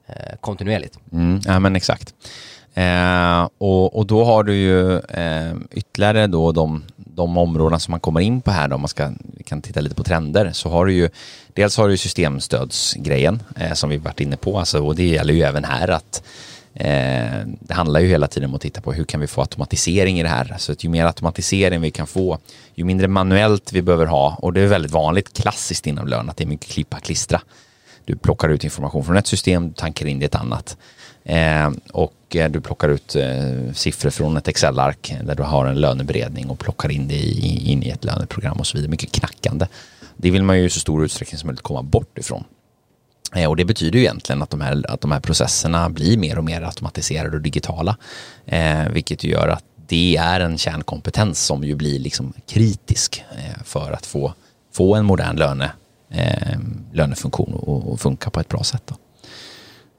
[0.07, 0.99] eh, kontinuerligt.
[1.11, 2.13] Mm, ja men exakt.
[2.73, 6.83] Eh, och, och då har du ju eh, ytterligare då de
[7.15, 9.11] de områdena som man kommer in på här då, om man ska,
[9.45, 11.09] kan titta lite på trender, så har du ju
[11.53, 15.41] dels har du systemstödsgrejen eh, som vi varit inne på, alltså, och det gäller ju
[15.41, 16.23] även här att
[16.73, 20.19] eh, det handlar ju hela tiden om att titta på hur kan vi få automatisering
[20.19, 20.55] i det här.
[20.57, 22.37] Så att ju mer automatisering vi kan få,
[22.75, 26.37] ju mindre manuellt vi behöver ha, och det är väldigt vanligt klassiskt inom lön att
[26.37, 27.41] det är mycket klippa klistra.
[28.05, 30.77] Du plockar ut information från ett system, tankar in det i ett annat.
[31.23, 35.81] Eh, och eh, du plockar ut eh, siffror från ett Excel-ark där du har en
[35.81, 38.91] löneberedning och plockar in det i, in i ett löneprogram och så vidare.
[38.91, 39.67] Mycket knackande.
[40.17, 42.43] Det vill man ju i så stor utsträckning som möjligt komma bort ifrån.
[43.35, 46.37] Eh, och det betyder ju egentligen att de, här, att de här processerna blir mer
[46.37, 47.97] och mer automatiserade och digitala.
[48.45, 53.91] Eh, vilket gör att det är en kärnkompetens som ju blir liksom kritisk eh, för
[53.91, 54.33] att få,
[54.73, 55.71] få en modern löne,
[56.11, 56.59] eh,
[56.93, 58.83] lönefunktion att funka på ett bra sätt.
[58.85, 58.95] Då.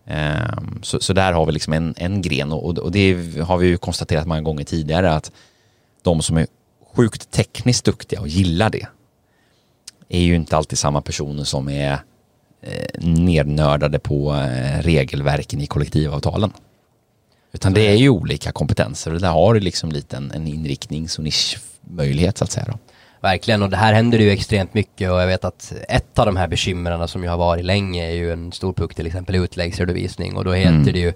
[0.07, 3.67] Ehm, så, så där har vi liksom en, en gren och, och det har vi
[3.67, 5.33] ju konstaterat många gånger tidigare att
[6.03, 6.47] de som är
[6.95, 8.87] sjukt tekniskt duktiga och gillar det
[10.09, 11.99] är ju inte alltid samma personer som är
[12.61, 16.53] eh, nednördade på eh, regelverken i kollektivavtalen.
[17.53, 21.19] Utan det är ju olika kompetenser och där har du liksom lite en, en inriktnings
[21.19, 22.67] och nischmöjlighet så att säga.
[22.69, 22.79] Då.
[23.25, 26.37] Verkligen, och det här händer ju extremt mycket och jag vet att ett av de
[26.37, 30.37] här bekymren som jag har varit länge är ju en stor puck till exempel utläggsredovisning
[30.37, 30.93] och då heter mm.
[30.93, 31.09] det ju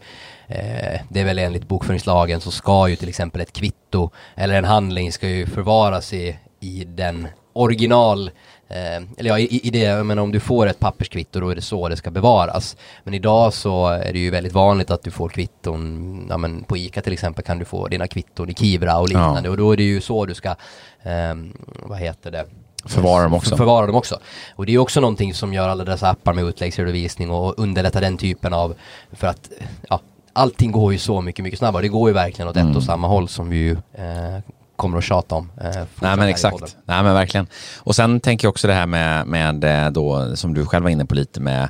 [0.47, 4.64] eh, det är väl enligt bokföringslagen så ska ju till exempel ett kvitto eller en
[4.64, 8.31] handling ska ju förvaras i, i den original
[8.68, 11.62] Eh, eller ja, i, i det, men om du får ett papperskvitto då är det
[11.62, 12.76] så det ska bevaras.
[13.04, 16.76] Men idag så är det ju väldigt vanligt att du får kvitton, ja men på
[16.76, 19.50] ICA till exempel kan du få dina kvitton i Kivra och liknande ja.
[19.50, 20.48] och då är det ju så du ska,
[21.02, 21.35] eh,
[21.83, 22.44] vad heter det?
[22.85, 23.57] Förvara dem också.
[23.57, 24.18] Förvara dem också.
[24.57, 28.16] Och det är också någonting som gör alla dessa appar med utläggsredovisning och underlättar den
[28.16, 28.74] typen av,
[29.12, 29.50] för att,
[29.88, 30.00] ja,
[30.33, 31.83] allting går ju så mycket, mycket snabbare.
[31.83, 32.70] Det går ju verkligen åt mm.
[32.70, 34.38] ett och samma håll som vi ju eh,
[34.79, 35.51] kommer att tjata om.
[35.61, 37.47] Eh, Nej men exakt, Nej men verkligen.
[37.79, 40.91] Och sen tänker jag också det här med, med eh, då, som du själv var
[40.91, 41.69] inne på lite med,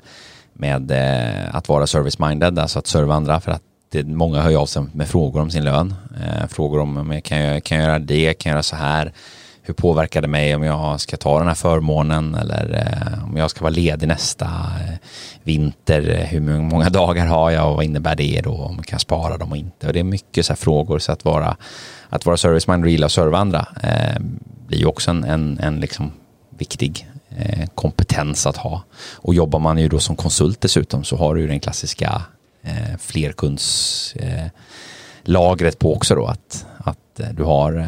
[0.53, 4.67] med eh, att vara service-minded, alltså att serva andra för att det, många hör av
[4.67, 5.95] sig med frågor om sin lön.
[6.23, 8.77] Eh, frågor om, om jag kan, jag, kan jag göra det, kan jag göra så
[8.77, 9.13] här?
[9.63, 13.51] Hur påverkar det mig om jag ska ta den här förmånen eller eh, om jag
[13.51, 14.95] ska vara ledig nästa eh,
[15.43, 16.27] vinter?
[16.31, 18.55] Hur många dagar har jag och vad innebär det då?
[18.55, 19.87] Om jag kan spara dem och inte?
[19.87, 21.57] Och det är mycket så här frågor så att vara
[22.09, 24.21] att vara serviceman och gilla att serva andra eh,
[24.67, 26.13] blir ju också en, en, en liksom
[26.59, 28.83] viktig eh, kompetens att ha.
[29.15, 32.23] Och jobbar man ju då som konsult dessutom så har du ju den klassiska
[32.63, 37.87] eh, flerkundslagret eh, på också då att, att eh, du har eh,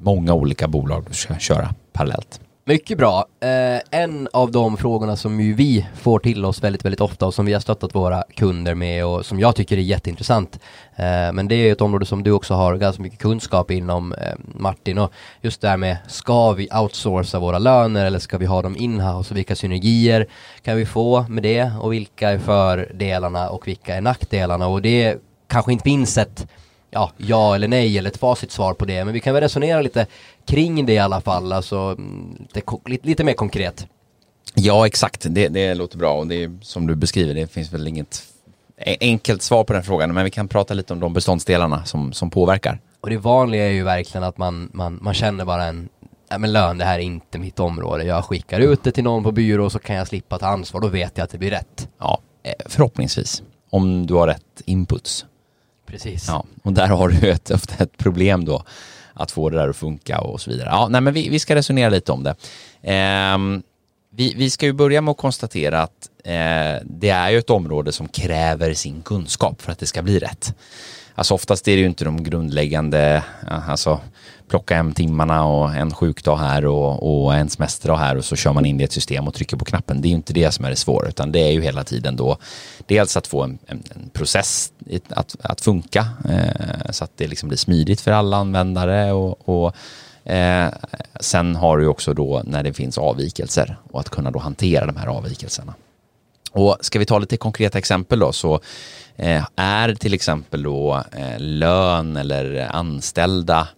[0.00, 2.40] många olika bolag du ska köra parallellt.
[2.64, 3.26] Mycket bra.
[3.40, 7.34] Eh, en av de frågorna som ju vi får till oss väldigt, väldigt ofta och
[7.34, 10.58] som vi har stöttat våra kunder med och som jag tycker är jätteintressant.
[10.96, 14.34] Eh, men det är ett område som du också har ganska mycket kunskap inom eh,
[14.54, 18.62] Martin och just det här med ska vi outsourca våra löner eller ska vi ha
[18.62, 20.26] dem inhouse och vilka synergier
[20.62, 25.18] kan vi få med det och vilka är fördelarna och vilka är nackdelarna och det
[25.48, 26.46] kanske inte finns ett
[26.90, 29.04] ja, ja eller nej eller ett facitsvar på det.
[29.04, 30.06] Men vi kan väl resonera lite
[30.46, 33.86] kring det i alla fall, alltså mm, lite, lite, lite mer konkret.
[34.54, 35.26] Ja, exakt.
[35.30, 38.22] Det, det låter bra och det är som du beskriver, det finns väl inget
[39.00, 42.30] enkelt svar på den frågan, men vi kan prata lite om de beståndsdelarna som, som
[42.30, 42.80] påverkar.
[43.00, 45.88] Och det vanliga är ju verkligen att man, man, man känner bara en,
[46.30, 48.04] ja men lön, det här är inte mitt område.
[48.04, 50.88] Jag skickar ut det till någon på byrå så kan jag slippa ta ansvar, då
[50.88, 51.88] vet jag att det blir rätt.
[51.98, 53.42] Ja, eh, förhoppningsvis.
[53.70, 55.26] Om du har rätt inputs.
[55.90, 56.24] Precis.
[56.28, 58.64] Ja, och där har du ett, ofta ett problem då
[59.14, 60.68] att få det där att funka och så vidare.
[60.72, 62.34] Ja, nej, men vi, vi ska resonera lite om det.
[62.82, 63.38] Eh,
[64.12, 67.92] vi, vi ska ju börja med att konstatera att eh, det är ju ett område
[67.92, 70.54] som kräver sin kunskap för att det ska bli rätt.
[71.14, 74.00] Alltså oftast är det ju inte de grundläggande, eh, alltså
[74.50, 78.52] plocka hem timmarna och en sjukdag här och, och en semesterdag här och så kör
[78.52, 80.00] man in det i ett system och trycker på knappen.
[80.00, 82.16] Det är ju inte det som är det svåra utan det är ju hela tiden
[82.16, 82.36] då
[82.86, 84.72] dels att få en, en, en process
[85.08, 89.74] att, att funka eh, så att det liksom blir smidigt för alla användare och, och
[90.32, 90.68] eh,
[91.20, 94.96] sen har du också då när det finns avvikelser och att kunna då hantera de
[94.96, 95.74] här avvikelserna.
[96.52, 98.60] Och ska vi ta lite konkreta exempel då så
[99.16, 103.68] eh, är till exempel då eh, lön eller anställda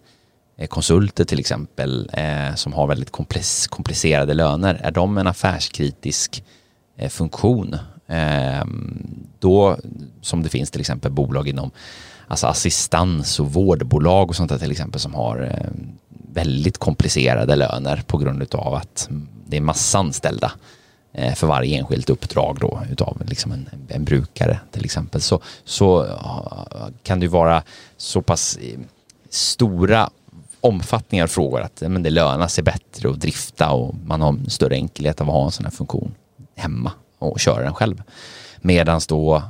[0.57, 3.11] Eh, konsulter till exempel eh, som har väldigt
[3.69, 6.43] komplicerade löner, är de en affärskritisk
[6.97, 7.75] eh, funktion?
[8.07, 8.65] Eh,
[9.39, 9.77] då,
[10.21, 11.71] som det finns till exempel bolag inom
[12.27, 15.69] alltså assistans och vårdbolag och sånt där till exempel som har eh,
[16.33, 19.09] väldigt komplicerade löner på grund av att
[19.47, 20.51] det är massa anställda
[21.13, 26.07] eh, för varje enskilt uppdrag då utav liksom en, en brukare till exempel så, så
[27.03, 27.63] kan det vara
[27.97, 28.79] så pass eh,
[29.29, 30.09] stora
[30.63, 35.21] omfattningar frågor att men det lönar sig bättre att drifta och man har större enkelhet
[35.21, 36.15] av att ha en sån här funktion
[36.55, 38.03] hemma och köra den själv.
[38.61, 39.43] Medan då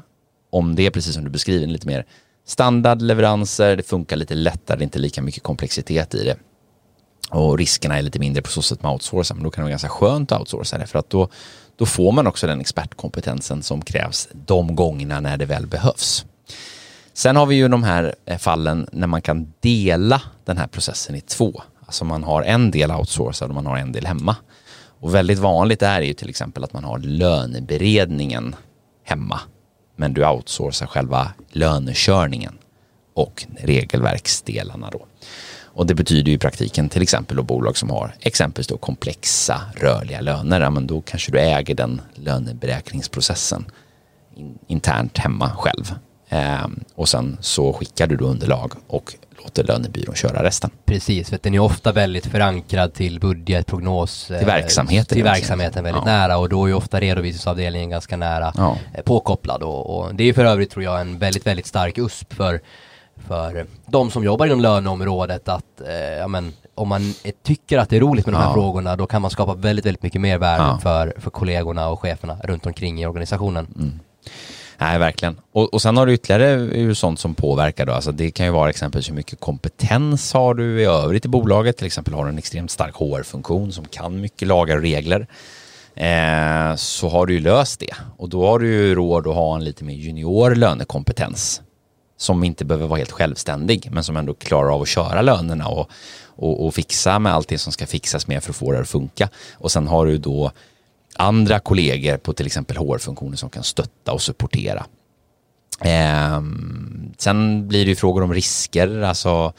[0.50, 2.06] om det är precis som du beskriver lite mer
[2.46, 6.38] standardleveranser, det funkar lite lättare, det är inte lika mycket komplexitet i det.
[7.30, 9.70] Och riskerna är lite mindre på så sätt med outsourca, men då kan det vara
[9.70, 11.30] ganska skönt att outsourca det för att då,
[11.76, 16.26] då får man också den expertkompetensen som krävs de gångerna när det väl behövs.
[17.14, 21.16] Sen har vi ju de här eh, fallen när man kan dela den här processen
[21.16, 21.62] i två.
[21.86, 24.36] Alltså man har en del outsourcad och man har en del hemma.
[25.00, 28.56] Och väldigt vanligt är ju till exempel att man har löneberedningen
[29.04, 29.40] hemma.
[29.96, 32.58] Men du outsourcar själva lönekörningen
[33.14, 35.06] och regelverksdelarna då.
[35.76, 39.62] Och det betyder ju i praktiken till exempel då bolag som har exempelvis då komplexa
[39.76, 40.62] rörliga löner.
[40.62, 43.66] Ja, men då kanske du äger den löneberäkningsprocessen
[44.68, 45.96] internt hemma själv.
[46.34, 50.70] Ehm, och sen så skickar du då underlag och låter lönebyrån köra resten.
[50.86, 54.26] Precis, för den är ofta väldigt förankrad till budget, prognos.
[54.26, 55.16] Till verksamheten.
[55.16, 56.12] Till verksamheten väldigt ja.
[56.12, 58.78] nära och då är ju ofta redovisningsavdelningen ganska nära ja.
[58.94, 62.34] Eh, påkopplad och, och, det är för övrigt tror jag en väldigt, väldigt stark USP
[62.34, 62.62] för
[63.28, 67.96] för de som jobbar inom löneområdet att eh, ja, men, om man tycker att det
[67.96, 68.54] är roligt med de här ja.
[68.54, 70.80] frågorna då kan man skapa väldigt, väldigt mycket mer värde ja.
[70.82, 73.68] för, för kollegorna och cheferna runt omkring i organisationen.
[73.76, 74.00] Mm.
[74.84, 75.40] Nej, verkligen.
[75.52, 77.94] Och, och sen har du ytterligare sånt som påverkar då.
[77.94, 81.78] Alltså det kan ju vara exempelvis hur mycket kompetens har du i övrigt i bolaget.
[81.78, 85.28] Till exempel har du en extremt stark HR-funktion som kan mycket lagar och regler.
[85.96, 87.96] Eh, så har du ju löst det.
[88.18, 91.62] Och då har du ju råd att ha en lite mer junior lönekompetens.
[92.18, 95.90] Som inte behöver vara helt självständig men som ändå klarar av att köra lönerna och,
[96.36, 98.90] och, och fixa med allt det som ska fixas med för att få det att
[98.90, 99.30] funka.
[99.54, 100.52] Och sen har du då
[101.16, 104.86] andra kollegor på till exempel HR-funktioner som kan stötta och supportera.
[105.82, 106.42] Eh,
[107.18, 109.54] sen blir det ju frågor om risker, alltså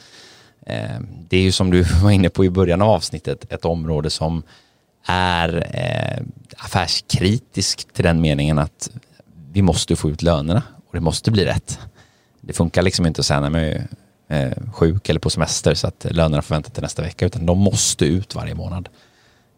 [0.65, 4.09] eh, det är ju som du var inne på i början av avsnittet ett område
[4.09, 4.43] som
[5.05, 6.23] är eh,
[6.57, 8.89] affärskritiskt till den meningen att
[9.51, 11.79] vi måste få ut lönerna och det måste bli rätt.
[12.41, 13.61] Det funkar liksom inte att säga när man
[14.27, 17.57] är sjuk eller på semester så att lönerna får vänta till nästa vecka utan de
[17.57, 18.89] måste ut varje månad.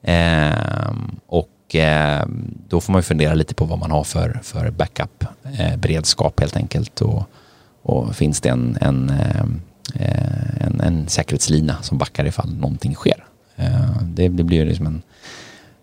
[0.02, 0.94] Eh,
[1.28, 2.26] och och eh,
[2.68, 5.24] då får man ju fundera lite på vad man har för, för backup,
[5.60, 7.02] eh, beredskap helt enkelt.
[7.02, 7.24] Och,
[7.82, 13.26] och finns det en, en, eh, en, en säkerhetslina som backar ifall någonting sker.
[13.56, 15.02] Eh, det, det blir ju liksom en,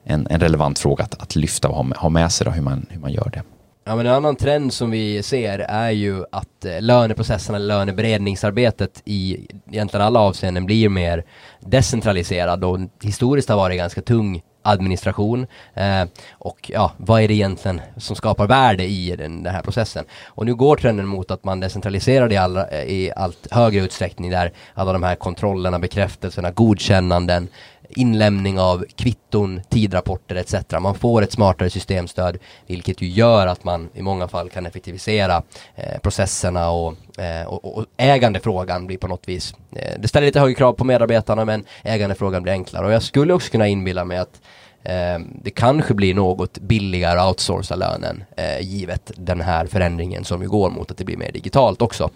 [0.05, 2.62] en, en relevant fråga att, att lyfta och ha med, ha med sig då, hur,
[2.62, 3.42] man, hur man gör det.
[3.87, 9.47] Ja men en annan trend som vi ser är ju att eh, löneprocesserna, löneberedningsarbetet i
[9.70, 11.25] egentligen alla avseenden blir mer
[11.61, 17.81] decentraliserad och historiskt har varit ganska tung administration eh, och ja, vad är det egentligen
[17.96, 20.05] som skapar värde i den, den här processen?
[20.27, 23.85] Och nu går trenden mot att man decentraliserar det i, alla, eh, i allt högre
[23.85, 27.48] utsträckning där alla de här kontrollerna, bekräftelserna, godkännanden
[27.88, 30.55] inlämning av kvitton, tidrapporter etc.
[30.81, 35.42] Man får ett smartare systemstöd vilket ju gör att man i många fall kan effektivisera
[35.75, 40.40] eh, processerna och, eh, och, och, ägandefrågan blir på något vis, eh, det ställer lite
[40.40, 44.18] högre krav på medarbetarna men ägandefrågan blir enklare och jag skulle också kunna inbilla mig
[44.18, 44.40] att
[44.83, 50.42] eh, det kanske blir något billigare att outsourca lönen eh, givet den här förändringen som
[50.42, 52.11] ju går mot att det blir mer digitalt också.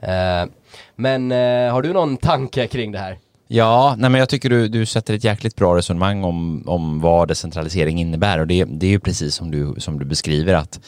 [0.00, 0.44] Eh,
[0.96, 3.18] men eh, har du någon tanke kring det här?
[3.46, 7.28] Ja, nej men jag tycker du, du sätter ett jäkligt bra resonemang om, om vad
[7.28, 10.80] decentralisering innebär och det, det är ju precis som du, som du beskriver att,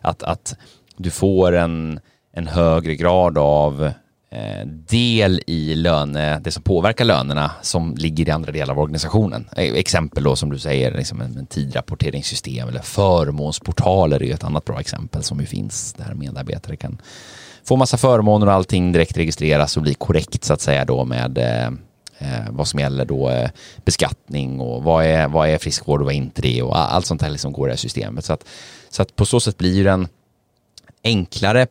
[0.00, 0.56] att, att
[0.96, 2.00] du får en,
[2.32, 3.84] en högre grad av
[4.30, 9.48] eh, del i löne, det som påverkar lönerna som ligger i andra delar av organisationen.
[9.56, 14.44] Eh, exempel då som du säger, liksom en, en tidrapporteringssystem eller förmånsportaler är ju ett
[14.44, 16.98] annat bra exempel som ju finns där medarbetare kan
[17.64, 21.38] få massa förmåner och allting direkt registreras och blir korrekt så att säga då med
[21.38, 21.66] eh,
[22.18, 23.50] eh, vad som gäller då eh,
[23.84, 27.22] beskattning och vad är, vad är friskvård och vad är inte det och allt sånt
[27.22, 28.24] här liksom går i det här systemet.
[28.24, 28.44] Så att,
[28.90, 30.08] så att på så sätt blir den
[31.04, 31.66] enklare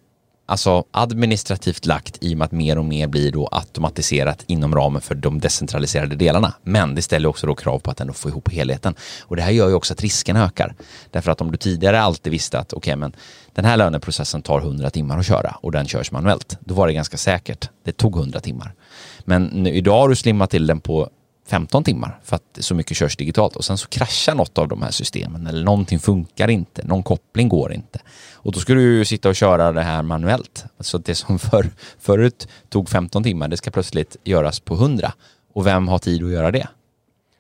[0.50, 5.02] alltså administrativt lagt i och med att mer och mer blir då automatiserat inom ramen
[5.02, 6.54] för de decentraliserade delarna.
[6.64, 8.96] Men det ställer också då krav på att ändå få ihop helheten.
[9.22, 10.76] Och det här gör ju också att risken ökar.
[11.12, 13.14] Därför att om du tidigare alltid visste att okej, okay, men
[13.54, 16.58] den här löneprocessen tar 100 timmar att köra och den körs manuellt.
[16.60, 17.70] Då var det ganska säkert.
[17.84, 18.74] Det tog 100 timmar.
[19.20, 21.10] Men nu, idag har du slimmat till den på
[21.50, 24.82] 15 timmar för att så mycket körs digitalt och sen så kraschar något av de
[24.82, 28.00] här systemen eller någonting funkar inte, någon koppling går inte.
[28.34, 30.66] Och då ska du ju sitta och köra det här manuellt.
[30.80, 31.70] Så det som för,
[32.00, 35.14] förut tog 15 timmar, det ska plötsligt göras på 100.
[35.54, 36.68] Och vem har tid att göra det?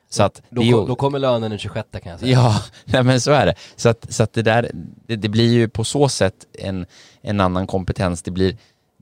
[0.09, 2.31] Så att då, ju, då kommer lönen den 26 kan jag säga.
[2.31, 3.55] Ja, nej men så är det.
[3.75, 4.71] Så att, så att det där,
[5.07, 6.85] det, det blir ju på så sätt en,
[7.21, 8.21] en annan kompetens.
[8.21, 8.57] Det blir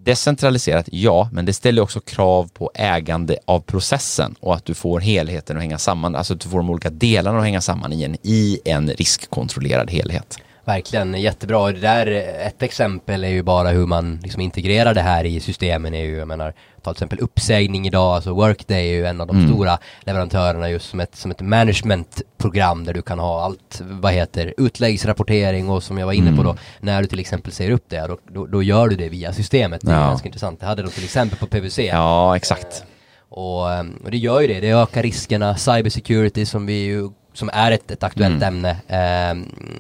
[0.08, 5.00] Decentraliserat, ja, men det ställer också krav på ägande av processen och att du får
[5.00, 8.04] helheten att hänga samman, alltså att du får de olika delarna att hänga samman i
[8.04, 10.38] en, i en riskkontrollerad helhet.
[10.68, 11.72] Verkligen jättebra.
[11.72, 12.08] Det där,
[12.48, 16.18] ett exempel är ju bara hur man liksom integrerar det här i systemen är ju,
[16.18, 19.50] jag menar, ta till exempel uppsägning idag, alltså Workday är ju en av de mm.
[19.50, 24.54] stora leverantörerna just som ett, som ett managementprogram där du kan ha allt, vad heter,
[24.58, 26.62] utläggsrapportering och som jag var inne på då, mm.
[26.80, 29.82] när du till exempel säger upp det, då, då, då gör du det via systemet.
[29.82, 30.60] Det är ganska intressant.
[30.60, 31.80] Det hade de till exempel på PVC.
[31.80, 32.84] Ja, exakt.
[33.30, 33.64] Och,
[34.04, 37.92] och, det gör ju det, det ökar riskerna, cybersecurity som vi ju som är ett,
[37.92, 38.48] ett aktuellt mm.
[38.48, 38.70] ämne.
[38.88, 39.38] Eh,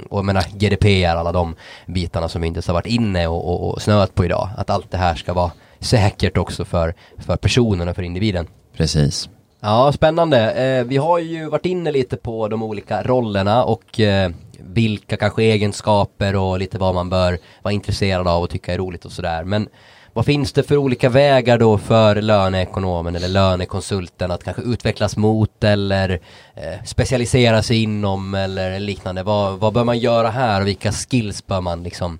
[0.09, 1.55] och jag menar GDPR, alla de
[1.85, 4.49] bitarna som vi inte har varit inne och, och, och snöat på idag.
[4.57, 8.47] Att allt det här ska vara säkert också för, för personen och för individen.
[8.77, 9.29] Precis.
[9.59, 10.51] Ja, spännande.
[10.51, 15.43] Eh, vi har ju varit inne lite på de olika rollerna och eh, vilka kanske
[15.43, 19.43] egenskaper och lite vad man bör vara intresserad av och tycka är roligt och sådär.
[19.43, 19.69] Men
[20.17, 25.63] vad finns det för olika vägar då för löneekonomen eller lönekonsulten att kanske utvecklas mot
[25.63, 26.19] eller
[26.55, 29.23] eh, specialisera sig inom eller liknande?
[29.23, 32.19] Vad, vad bör man göra här och vilka skills bör man liksom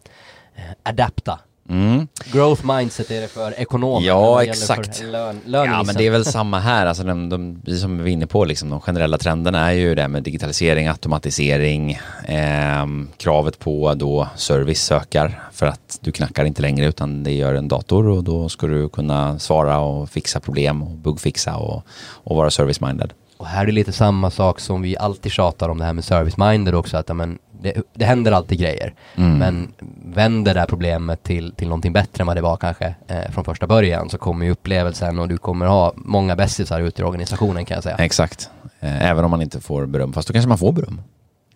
[0.55, 1.39] eh, adapta?
[1.69, 2.07] Mm.
[2.31, 4.07] Growth mindset är det för ekonomer.
[4.07, 5.03] Ja, exakt.
[5.03, 6.85] Lön, ja, men det är väl samma här.
[6.85, 10.07] Alltså de, de, som vi är inne på, liksom, de generella trenderna är ju det
[10.07, 11.91] med digitalisering, automatisering,
[12.25, 12.85] eh,
[13.17, 17.67] kravet på då service ökar för att du knackar inte längre utan det gör en
[17.67, 21.83] dator och då ska du kunna svara och fixa problem och buggfixa och,
[22.23, 23.11] och vara service-minded.
[23.37, 26.03] Och här är det lite samma sak som vi alltid tjatar om det här med
[26.03, 28.93] service-minded också, att men, det, det händer alltid grejer.
[29.15, 29.37] Mm.
[29.37, 29.73] Men
[30.13, 33.43] vänder det här problemet till, till någonting bättre än vad det var kanske eh, från
[33.43, 37.65] första början så kommer ju upplevelsen och du kommer ha många bästisar ute i organisationen
[37.65, 37.95] kan jag säga.
[37.95, 38.49] Exakt,
[38.79, 41.01] eh, även om man inte får beröm, fast då kanske man får beröm.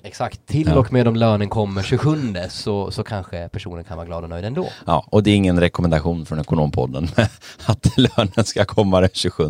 [0.04, 0.80] Exakt, till ja.
[0.80, 4.45] och med om lönen kommer 27 så, så kanske personen kan vara glad och nöjd
[4.45, 4.70] ändå.
[4.86, 7.08] Ja, och det är ingen rekommendation från Ekonompodden
[7.66, 9.43] att lönen ska komma den 27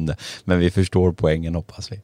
[0.43, 2.01] men vi förstår poängen hoppas vi.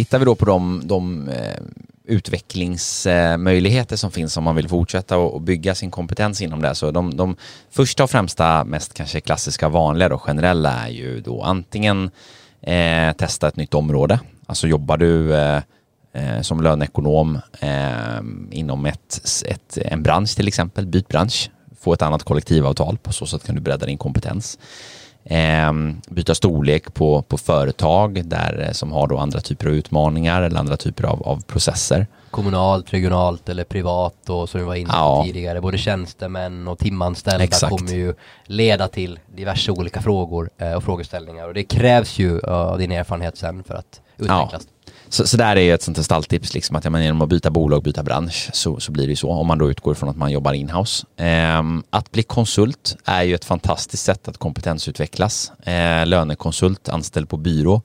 [0.00, 1.60] Tittar vi då på de, de eh,
[2.04, 6.74] utvecklingsmöjligheter som finns om man vill fortsätta och bygga sin kompetens inom det.
[6.74, 7.36] Så de, de
[7.70, 12.10] första och främsta, mest kanske klassiska vanliga och generella är ju då antingen
[12.60, 14.20] eh, testa ett nytt område.
[14.46, 15.62] Alltså jobbar du eh,
[16.12, 18.20] eh, som löneekonom eh,
[18.50, 23.26] inom ett, ett, en bransch till exempel, byt bransch, få ett annat kollektivavtal, på så
[23.26, 24.58] sätt kan du bredda din kompetens.
[25.30, 25.72] Eh,
[26.08, 30.60] byta storlek på, på företag där, eh, som har då andra typer av utmaningar eller
[30.60, 32.06] andra typer av, av processer.
[32.30, 35.22] Kommunalt, regionalt eller privat och som vi var inne på ja.
[35.26, 37.70] tidigare, både tjänstemän och timanställda Exakt.
[37.70, 38.14] kommer ju
[38.44, 43.36] leda till diverse olika frågor eh, och frågeställningar och det krävs ju av din erfarenhet
[43.36, 44.68] sen för att utvecklas.
[44.84, 44.92] Ja.
[45.12, 47.82] Så, så där är ett sånt stalltips, liksom, att ja, men genom att byta bolag,
[47.82, 49.30] byta bransch, så, så blir det ju så.
[49.30, 51.06] Om man då utgår från att man jobbar inhouse.
[51.16, 55.52] Eh, att bli konsult är ju ett fantastiskt sätt att kompetensutvecklas.
[55.62, 57.82] Eh, lönekonsult, anställd på byrå.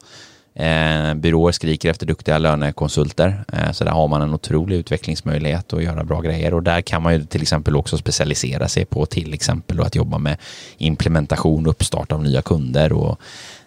[0.60, 5.84] Eh, byråer skriker efter duktiga lönekonsulter, eh, så där har man en otrolig utvecklingsmöjlighet att
[5.84, 9.34] göra bra grejer och där kan man ju till exempel också specialisera sig på till
[9.34, 10.38] exempel att jobba med
[10.78, 13.20] implementation och uppstart av nya kunder och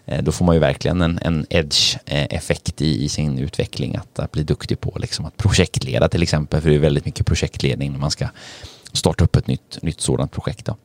[0.09, 4.19] Eh, då får man ju verkligen en, en edge-effekt eh, i, i, sin utveckling, att,
[4.19, 7.91] att, bli duktig på liksom, att projektleda till exempel, för det är väldigt mycket projektledning
[7.91, 8.27] när man ska
[8.93, 10.65] starta upp ett nytt, nytt sådant projekt.
[10.65, 10.77] Då.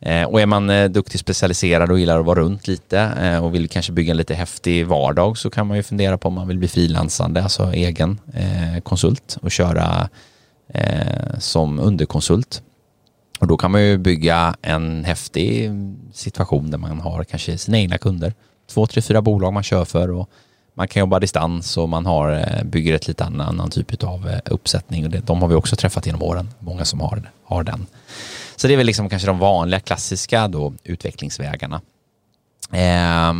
[0.00, 3.54] Eh, och är man eh, duktig specialiserad och gillar att vara runt lite eh, och
[3.54, 6.48] vill kanske bygga en lite häftig vardag så kan man ju fundera på om man
[6.48, 10.08] vill bli frilansande, alltså egen eh, konsult och köra
[11.38, 12.62] som underkonsult.
[13.40, 15.70] Och då kan man ju bygga en häftig
[16.12, 18.34] situation där man har kanske sina egna kunder.
[18.66, 20.30] Två, tre, fyra bolag man kör för och
[20.74, 24.28] man kan jobba distans och man har, eh, bygger ett lite annan, annan typ av
[24.28, 25.04] eh, uppsättning.
[25.04, 27.86] Och det, de har vi också träffat genom åren, många som har, har den.
[28.56, 31.80] Så det är väl liksom kanske de vanliga klassiska då, utvecklingsvägarna.
[32.72, 33.32] Eh,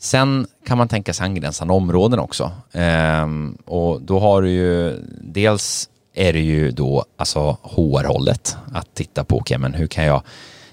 [0.00, 2.52] sen kan man tänka sig angränsande områden också.
[2.72, 3.26] Eh,
[3.64, 8.56] och då har du ju dels är det ju då alltså HR-hållet.
[8.72, 10.22] Att titta på, okay, men hur kan jag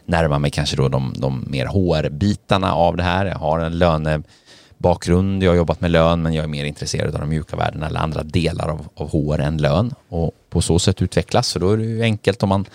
[0.05, 3.25] närma mig kanske då de, de mer HR-bitarna av det här.
[3.25, 7.21] Jag har en lönebakgrund, jag har jobbat med lön men jag är mer intresserad av
[7.21, 11.01] de mjuka värdena eller andra delar av, av HR än lön och på så sätt
[11.01, 11.47] utvecklas.
[11.47, 12.65] Så då är det ju enkelt om man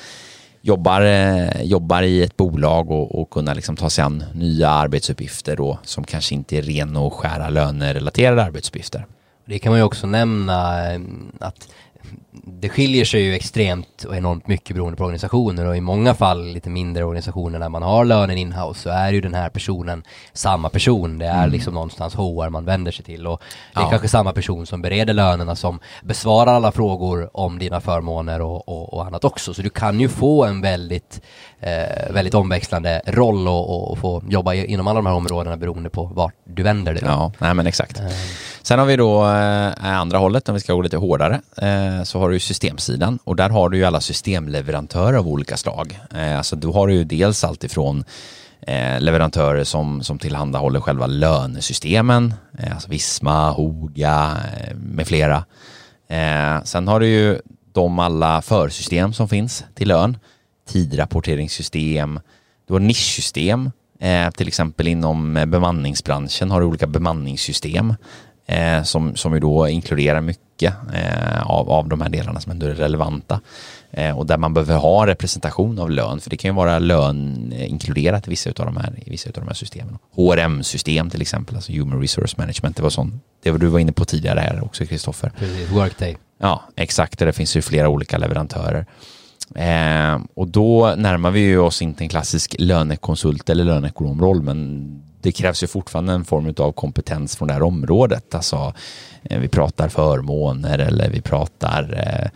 [0.62, 5.56] jobbar, eh, jobbar i ett bolag och, och kunna liksom ta sig an nya arbetsuppgifter
[5.56, 9.06] då som kanske inte är ren och skära lönerelaterade arbetsuppgifter.
[9.44, 11.00] Det kan man ju också nämna eh,
[11.38, 11.68] att
[12.32, 16.46] det skiljer sig ju extremt och enormt mycket beroende på organisationer och i många fall
[16.46, 20.68] lite mindre organisationer när man har lönen inhouse så är ju den här personen samma
[20.68, 21.18] person.
[21.18, 21.50] Det är mm.
[21.50, 23.42] liksom någonstans HR man vänder sig till och
[23.74, 23.90] det är ja.
[23.90, 28.94] kanske samma person som bereder lönerna som besvarar alla frågor om dina förmåner och, och,
[28.94, 29.54] och annat också.
[29.54, 31.22] Så du kan ju få en väldigt,
[31.60, 36.04] eh, väldigt omväxlande roll och, och, få jobba inom alla de här områdena beroende på
[36.04, 37.02] vart du vänder dig.
[37.06, 37.98] Ja, nej men exakt.
[37.98, 38.12] Mm.
[38.62, 42.18] Sen har vi då eh, andra hållet, om vi ska gå lite hårdare, eh, så
[42.18, 45.98] har du systemsidan och där har du ju alla systemleverantörer av olika slag.
[46.14, 48.04] Eh, alltså då har du ju dels alltifrån
[48.60, 55.44] eh, leverantörer som, som tillhandahåller själva lönesystemen, eh, alltså Visma, Hoga eh, med flera.
[56.08, 57.38] Eh, sen har du ju
[57.72, 60.18] de alla försystem som finns till lön,
[60.72, 62.20] tidrapporteringssystem,
[62.66, 67.94] du har nischsystem, eh, till exempel inom bemanningsbranschen har du olika bemanningssystem
[68.50, 72.66] eh, som, som ju då inkluderar mycket eh, av, av de här delarna som ändå
[72.66, 73.40] är relevanta.
[73.90, 77.52] Eh, och där man behöver ha representation av lön, för det kan ju vara lön
[77.52, 79.98] inkluderat i vissa av de här, i vissa av de här systemen.
[80.14, 83.92] HRM-system till exempel, alltså Human Resource Management, det var sånt, det var du var inne
[83.92, 85.32] på tidigare här också Kristoffer.
[85.72, 86.16] Workday.
[86.38, 88.86] Ja, exakt, det finns ju flera olika leverantörer.
[89.54, 94.86] Eh, och då närmar vi ju oss inte en klassisk lönekonsult eller löneekonomroll, men
[95.22, 98.34] det krävs ju fortfarande en form av kompetens från det här området.
[98.34, 98.74] Alltså,
[99.22, 102.30] eh, vi pratar förmåner eller vi pratar, eh,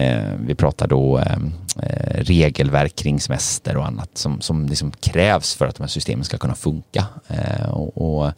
[0.00, 1.38] eh vi pratar då eh,
[1.82, 6.24] eh regelverk kring semester och annat som, som liksom krävs för att de här systemen
[6.24, 7.06] ska kunna funka.
[7.28, 8.32] Eh, och, och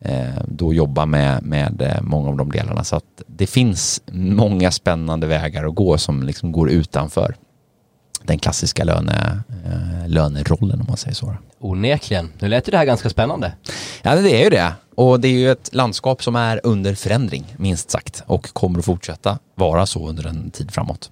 [0.00, 2.84] eh, då jobba med, med eh, många av de delarna.
[2.84, 7.34] Så att det finns många spännande vägar att gå som liksom går utanför
[8.24, 11.34] den klassiska löne, eh, lönerollen om man säger så.
[11.58, 12.32] Onekligen.
[12.38, 13.52] Nu lät det här ganska spännande.
[14.02, 14.72] Ja, det är ju det.
[14.94, 18.84] Och det är ju ett landskap som är under förändring, minst sagt, och kommer att
[18.84, 21.10] fortsätta vara så under en tid framåt.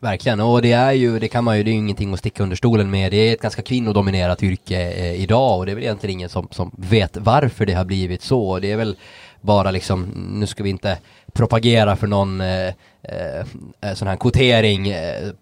[0.00, 2.42] Verkligen, och det är ju, det kan man ju, det är ju ingenting att sticka
[2.42, 3.12] under stolen med.
[3.12, 6.48] Det är ett ganska kvinnodominerat yrke eh, idag och det är väl egentligen ingen som,
[6.50, 8.58] som vet varför det har blivit så.
[8.58, 8.96] Det är väl
[9.40, 10.98] bara liksom, nu ska vi inte
[11.32, 12.66] propagera för någon eh,
[13.02, 15.32] eh, sån här kvotering eh,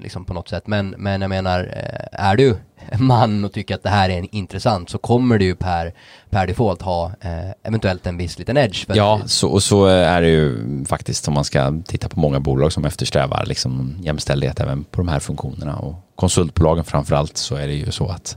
[0.00, 0.66] liksom på något sätt.
[0.66, 2.56] Men, men jag menar, eh, är du
[2.98, 5.94] man och tycker att det här är intressant så kommer du ju per,
[6.30, 8.86] per default ha eh, eventuellt en viss liten edge.
[8.88, 12.72] ja, så, och så är det ju faktiskt om man ska titta på många bolag
[12.72, 17.74] som eftersträvar liksom jämställdhet även på de här funktionerna och konsultbolagen framförallt så är det
[17.74, 18.36] ju så att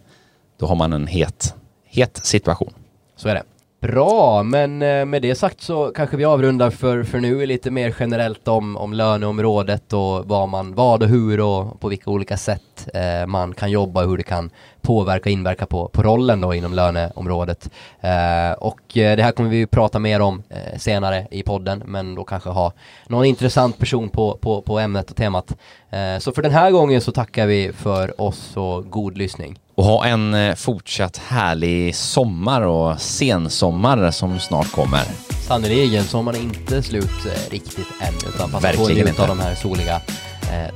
[0.59, 1.55] då har man en het,
[1.85, 2.73] het situation.
[3.15, 3.43] Så är det.
[3.81, 7.45] Bra, men eh, med det sagt så kanske vi avrundar för, för nu.
[7.45, 12.11] Lite mer generellt om, om löneområdet och vad man, vad och hur och på vilka
[12.11, 14.49] olika sätt eh, man kan jobba och hur det kan
[14.81, 17.69] påverka och inverka på, på rollen då inom löneområdet.
[18.01, 22.15] Eh, och eh, det här kommer vi prata mer om eh, senare i podden, men
[22.15, 22.73] då kanske ha
[23.07, 25.55] någon intressant person på, på, på ämnet och temat.
[25.89, 29.59] Eh, så för den här gången så tackar vi för oss och god lyssning.
[29.75, 35.03] Och ha en eh, fortsatt härlig sommar och sensommar som snart kommer.
[35.47, 39.39] Sannerligen, sommaren är inte slut eh, riktigt än utan passa på att njuta av de
[39.39, 40.01] här soliga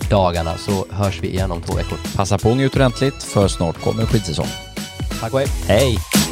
[0.10, 1.98] dagarna så hörs vi igen om två veckor.
[2.16, 4.48] Passa på att njut ordentligt för snart kommer skidsäsong.
[5.22, 5.48] Tack och hej.
[5.68, 6.25] Hej!